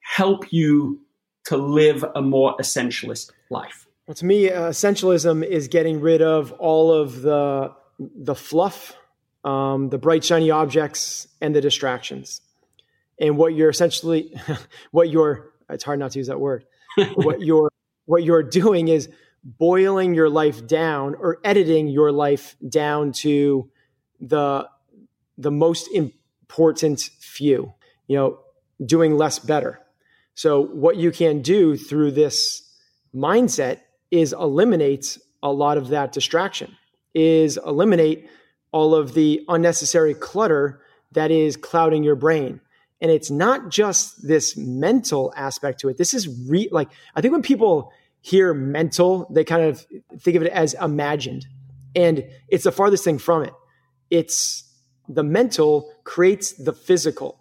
help 0.00 0.52
you 0.52 1.00
to 1.44 1.56
live 1.56 2.04
a 2.14 2.22
more 2.22 2.56
essentialist 2.58 3.30
life? 3.50 3.86
Well, 4.06 4.14
to 4.14 4.24
me, 4.24 4.50
uh, 4.50 4.70
essentialism 4.70 5.44
is 5.44 5.68
getting 5.68 6.00
rid 6.00 6.22
of 6.22 6.52
all 6.52 6.92
of 6.92 7.22
the 7.22 7.72
the 7.98 8.34
fluff, 8.34 8.94
um, 9.46 9.90
the 9.90 9.96
bright 9.98 10.24
shiny 10.24 10.50
objects, 10.50 11.28
and 11.40 11.54
the 11.54 11.60
distractions. 11.60 12.40
And 13.18 13.38
what 13.38 13.54
you're 13.54 13.70
essentially, 13.70 14.34
what 14.90 15.08
you're 15.08 15.52
it's 15.70 15.84
hard 15.84 15.98
not 15.98 16.10
to 16.12 16.18
use 16.18 16.26
that 16.26 16.40
word. 16.40 16.64
what 17.14 17.40
you're 17.40 17.70
what 18.06 18.24
you're 18.24 18.42
doing 18.42 18.88
is 18.88 19.08
boiling 19.44 20.14
your 20.14 20.28
life 20.28 20.66
down 20.66 21.14
or 21.14 21.38
editing 21.44 21.86
your 21.86 22.10
life 22.10 22.56
down 22.68 23.12
to 23.12 23.70
the 24.20 24.68
the 25.38 25.50
most 25.52 25.88
important 25.92 27.00
few. 27.20 27.72
You 28.08 28.16
know, 28.16 28.38
doing 28.84 29.16
less 29.16 29.38
better. 29.38 29.80
So 30.34 30.60
what 30.60 30.96
you 30.96 31.12
can 31.12 31.40
do 31.40 31.76
through 31.76 32.10
this 32.12 32.62
mindset 33.14 33.80
is 34.10 34.32
eliminate 34.32 35.18
a 35.42 35.50
lot 35.50 35.78
of 35.78 35.88
that 35.88 36.12
distraction. 36.12 36.76
Is 37.14 37.58
eliminate 37.64 38.28
all 38.76 38.94
of 38.94 39.14
the 39.14 39.42
unnecessary 39.48 40.14
clutter 40.14 40.80
that 41.12 41.30
is 41.30 41.56
clouding 41.56 42.04
your 42.04 42.16
brain 42.16 42.60
and 43.00 43.10
it's 43.10 43.30
not 43.30 43.70
just 43.70 44.26
this 44.26 44.56
mental 44.56 45.32
aspect 45.36 45.80
to 45.80 45.88
it. 45.88 45.98
This 45.98 46.14
is 46.14 46.28
re- 46.48 46.68
like, 46.72 46.88
I 47.14 47.20
think 47.20 47.32
when 47.32 47.42
people 47.42 47.92
hear 48.20 48.54
mental, 48.54 49.28
they 49.30 49.44
kind 49.44 49.64
of 49.64 49.86
think 50.18 50.36
of 50.36 50.42
it 50.42 50.52
as 50.52 50.74
imagined. 50.74 51.46
And 51.94 52.24
it's 52.48 52.64
the 52.64 52.72
farthest 52.72 53.04
thing 53.04 53.18
from 53.18 53.42
it. 53.44 53.52
It's 54.10 54.64
the 55.08 55.22
mental 55.22 55.92
creates 56.04 56.52
the 56.52 56.72
physical. 56.72 57.40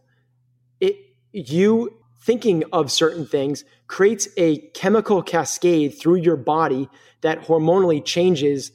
It, 0.80 0.98
you 1.32 1.98
thinking 2.22 2.64
of 2.74 2.92
certain 2.92 3.26
things 3.26 3.64
creates 3.88 4.28
a 4.38 4.58
chemical 4.74 5.22
cascade 5.24 5.98
through 5.98 6.16
your 6.16 6.38
body 6.38 6.90
that 7.22 7.42
hormonally 7.42 8.04
changes 8.04 8.72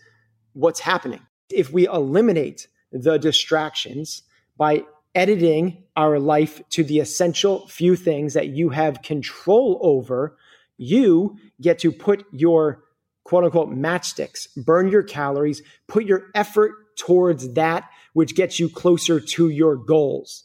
what's 0.55 0.81
happening. 0.81 1.21
If 1.53 1.73
we 1.73 1.87
eliminate 1.87 2.69
the 2.93 3.19
distractions 3.19 4.23
by 4.57 4.85
editing 5.15 5.85
our 5.97 6.19
life 6.19 6.63
to 6.71 6.85
the 6.85 7.01
essential 7.01 7.67
few 7.69 7.97
things 7.97 8.35
that 8.35 8.49
you 8.49 8.71
have 8.71 9.03
control 9.03 9.79
over, 9.83 10.37
you 10.77 11.37
get 11.61 11.79
to 11.81 11.93
put 11.93 12.25
your 12.33 12.85
quote 13.25 13.45
unquote 13.45 13.71
matchsticks, 13.71 14.49
burn 14.57 14.89
your 14.89 15.03
calories, 15.03 15.63
put 15.87 16.05
your 16.05 16.31
effort 16.35 16.73
towards 16.97 17.53
that 17.55 17.89
which 18.13 18.35
gets 18.35 18.59
you 18.59 18.69
closer 18.69 19.21
to 19.21 19.49
your 19.49 19.77
goals. 19.77 20.45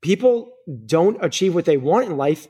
People 0.00 0.52
don't 0.86 1.22
achieve 1.22 1.54
what 1.54 1.66
they 1.66 1.76
want 1.76 2.06
in 2.06 2.16
life 2.16 2.48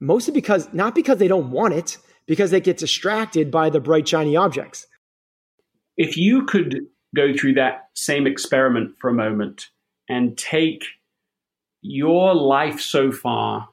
mostly 0.00 0.32
because 0.32 0.68
not 0.72 0.94
because 0.94 1.18
they 1.18 1.28
don't 1.28 1.50
want 1.50 1.74
it, 1.74 1.98
because 2.26 2.50
they 2.50 2.60
get 2.60 2.76
distracted 2.76 3.50
by 3.50 3.70
the 3.70 3.80
bright 3.80 4.08
shiny 4.08 4.36
objects. 4.36 4.86
If 5.96 6.16
you 6.16 6.44
could 6.44 6.86
go 7.14 7.32
through 7.36 7.54
that 7.54 7.88
same 7.94 8.26
experiment 8.26 8.96
for 8.98 9.08
a 9.08 9.14
moment 9.14 9.68
and 10.08 10.36
take 10.36 10.84
your 11.82 12.34
life 12.34 12.80
so 12.80 13.12
far, 13.12 13.68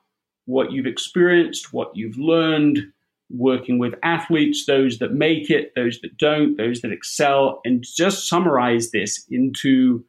what 0.45 0.71
you've 0.71 0.85
experienced, 0.85 1.73
what 1.73 1.95
you've 1.95 2.17
learned, 2.17 2.91
working 3.29 3.79
with 3.79 3.95
athletes, 4.03 4.65
those 4.65 4.99
that 4.99 5.13
make 5.13 5.49
it, 5.49 5.73
those 5.75 5.99
that 6.01 6.17
don't, 6.17 6.57
those 6.57 6.81
that 6.81 6.91
excel, 6.91 7.61
and 7.63 7.83
just 7.83 8.27
summarize 8.27 8.91
this 8.91 9.25
into, 9.29 10.03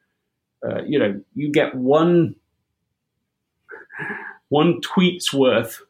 uh, 0.66 0.82
you 0.84 0.98
know, 0.98 1.20
you 1.34 1.50
get 1.50 1.74
one 1.74 2.34
one 4.48 4.80
tweet's 4.82 5.32
worth 5.32 5.80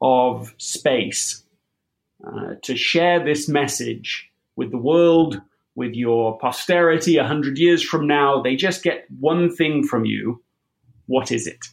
of 0.00 0.52
space 0.58 1.44
uh, 2.26 2.54
to 2.62 2.76
share 2.76 3.24
this 3.24 3.48
message 3.48 4.28
with 4.56 4.70
the 4.70 4.78
world, 4.78 5.40
with 5.74 5.94
your 5.94 6.38
posterity 6.38 7.18
a 7.18 7.24
hundred 7.24 7.58
years 7.58 7.82
from 7.82 8.06
now, 8.06 8.42
they 8.42 8.56
just 8.56 8.82
get 8.82 9.06
one 9.20 9.54
thing 9.54 9.86
from 9.86 10.04
you. 10.04 10.42
What 11.06 11.30
is 11.30 11.46
it? 11.46 11.64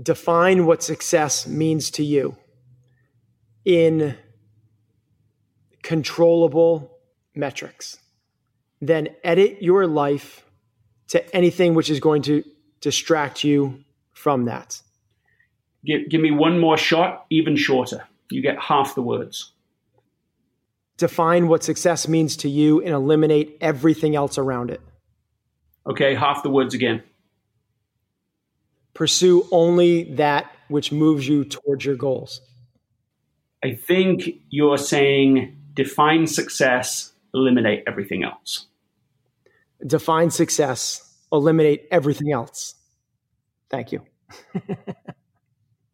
Define 0.00 0.66
what 0.66 0.82
success 0.82 1.46
means 1.46 1.90
to 1.92 2.04
you 2.04 2.36
in 3.64 4.16
controllable 5.82 6.98
metrics. 7.34 7.98
Then 8.80 9.08
edit 9.24 9.62
your 9.62 9.86
life 9.86 10.44
to 11.08 11.34
anything 11.34 11.74
which 11.74 11.90
is 11.90 12.00
going 12.00 12.22
to 12.22 12.44
distract 12.80 13.44
you 13.44 13.82
from 14.12 14.44
that. 14.44 14.80
Give, 15.84 16.08
give 16.08 16.20
me 16.20 16.30
one 16.30 16.58
more 16.58 16.76
shot, 16.76 17.26
even 17.30 17.56
shorter. 17.56 18.06
You 18.30 18.42
get 18.42 18.58
half 18.58 18.94
the 18.94 19.02
words 19.02 19.51
define 20.96 21.48
what 21.48 21.62
success 21.64 22.06
means 22.08 22.36
to 22.38 22.48
you 22.48 22.80
and 22.80 22.90
eliminate 22.90 23.56
everything 23.60 24.14
else 24.16 24.38
around 24.38 24.70
it. 24.70 24.80
Okay, 25.86 26.14
half 26.14 26.42
the 26.42 26.50
Woods 26.50 26.74
again. 26.74 27.02
Pursue 28.94 29.46
only 29.50 30.04
that 30.14 30.50
which 30.68 30.92
moves 30.92 31.26
you 31.26 31.44
towards 31.44 31.84
your 31.84 31.96
goals. 31.96 32.40
I 33.64 33.74
think 33.74 34.28
you're 34.50 34.78
saying 34.78 35.56
define 35.74 36.26
success, 36.26 37.12
eliminate 37.34 37.84
everything 37.86 38.22
else. 38.22 38.66
Define 39.86 40.30
success, 40.30 41.16
eliminate 41.32 41.86
everything 41.90 42.32
else. 42.32 42.74
Thank 43.70 43.92
you. 43.92 44.02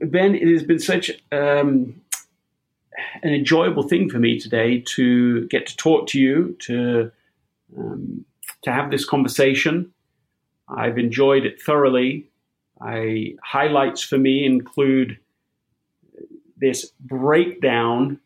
ben, 0.01 0.35
it 0.35 0.49
has 0.49 0.65
been 0.65 0.79
such 0.79 1.11
um, 1.31 2.01
an 3.23 3.33
enjoyable 3.33 3.83
thing 3.83 4.09
for 4.09 4.19
me 4.19 4.39
today 4.39 4.83
to 4.95 5.47
get 5.49 5.67
to 5.67 5.77
talk 5.77 6.07
to 6.09 6.21
you, 6.21 6.57
to 6.61 7.11
um, 7.77 8.25
to 8.63 8.73
have 8.73 8.91
this 8.91 9.05
conversation. 9.05 9.93
I've 10.69 10.99
enjoyed 10.99 11.45
it 11.47 11.61
thoroughly. 11.63 12.31
I 12.81 13.35
highlights 13.43 14.03
for 14.03 14.19
me 14.19 14.45
include 14.45 15.19
this 16.57 16.93
breakdown, 17.01 18.21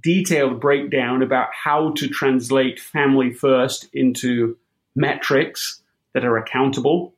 detailed 0.00 0.60
breakdown 0.60 1.22
about 1.22 1.48
how 1.52 1.92
to 1.92 2.08
translate 2.08 2.78
family 2.78 3.32
first 3.32 3.88
into 3.92 4.56
metrics 4.94 5.82
that 6.12 6.24
are 6.24 6.36
accountable, 6.36 7.14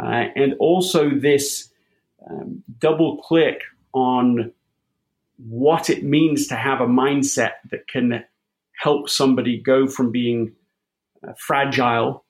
uh, 0.00 0.24
and 0.34 0.54
also 0.58 1.10
this 1.10 1.70
um, 2.28 2.62
double 2.78 3.18
click 3.18 3.62
on 3.92 4.52
what 5.38 5.90
it 5.90 6.02
means 6.02 6.46
to 6.48 6.56
have 6.56 6.80
a 6.80 6.86
mindset 6.86 7.52
that 7.70 7.88
can 7.88 8.24
help 8.78 9.08
somebody 9.08 9.60
go 9.60 9.86
from 9.86 10.10
being 10.10 10.52
uh, 11.26 11.32
fragile 11.38 12.24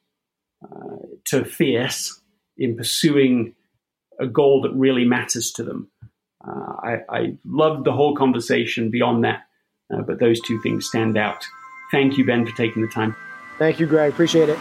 uh, 0.65 0.97
to 1.25 1.45
fierce 1.45 2.21
in 2.57 2.77
pursuing 2.77 3.55
a 4.19 4.27
goal 4.27 4.63
that 4.63 4.73
really 4.73 5.05
matters 5.05 5.53
to 5.53 5.63
them. 5.63 5.91
Uh, 6.47 6.73
I, 6.83 6.97
I 7.09 7.37
loved 7.45 7.85
the 7.85 7.93
whole 7.93 8.15
conversation 8.15 8.91
beyond 8.91 9.25
that, 9.25 9.43
uh, 9.93 10.03
but 10.03 10.21
those 10.21 10.41
two 10.41 10.61
things 10.63 10.87
stand 10.87 11.19
out. 11.19 11.45
Thank 11.91 12.17
you, 12.17 12.25
Ben, 12.25 12.47
for 12.47 12.57
taking 12.57 12.83
the 12.83 12.89
time. 12.89 13.15
Thank 13.59 13.81
you, 13.81 13.87
Greg. 13.87 14.13
Appreciate 14.13 14.49
it. 14.49 14.59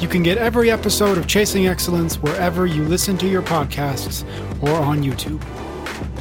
You 0.00 0.08
can 0.08 0.22
get 0.22 0.36
every 0.36 0.70
episode 0.70 1.16
of 1.16 1.26
Chasing 1.28 1.68
Excellence 1.68 2.16
wherever 2.16 2.66
you 2.66 2.82
listen 2.84 3.16
to 3.18 3.28
your 3.28 3.42
podcasts 3.42 4.24
or 4.60 4.70
on 4.70 5.02
YouTube. 5.02 5.40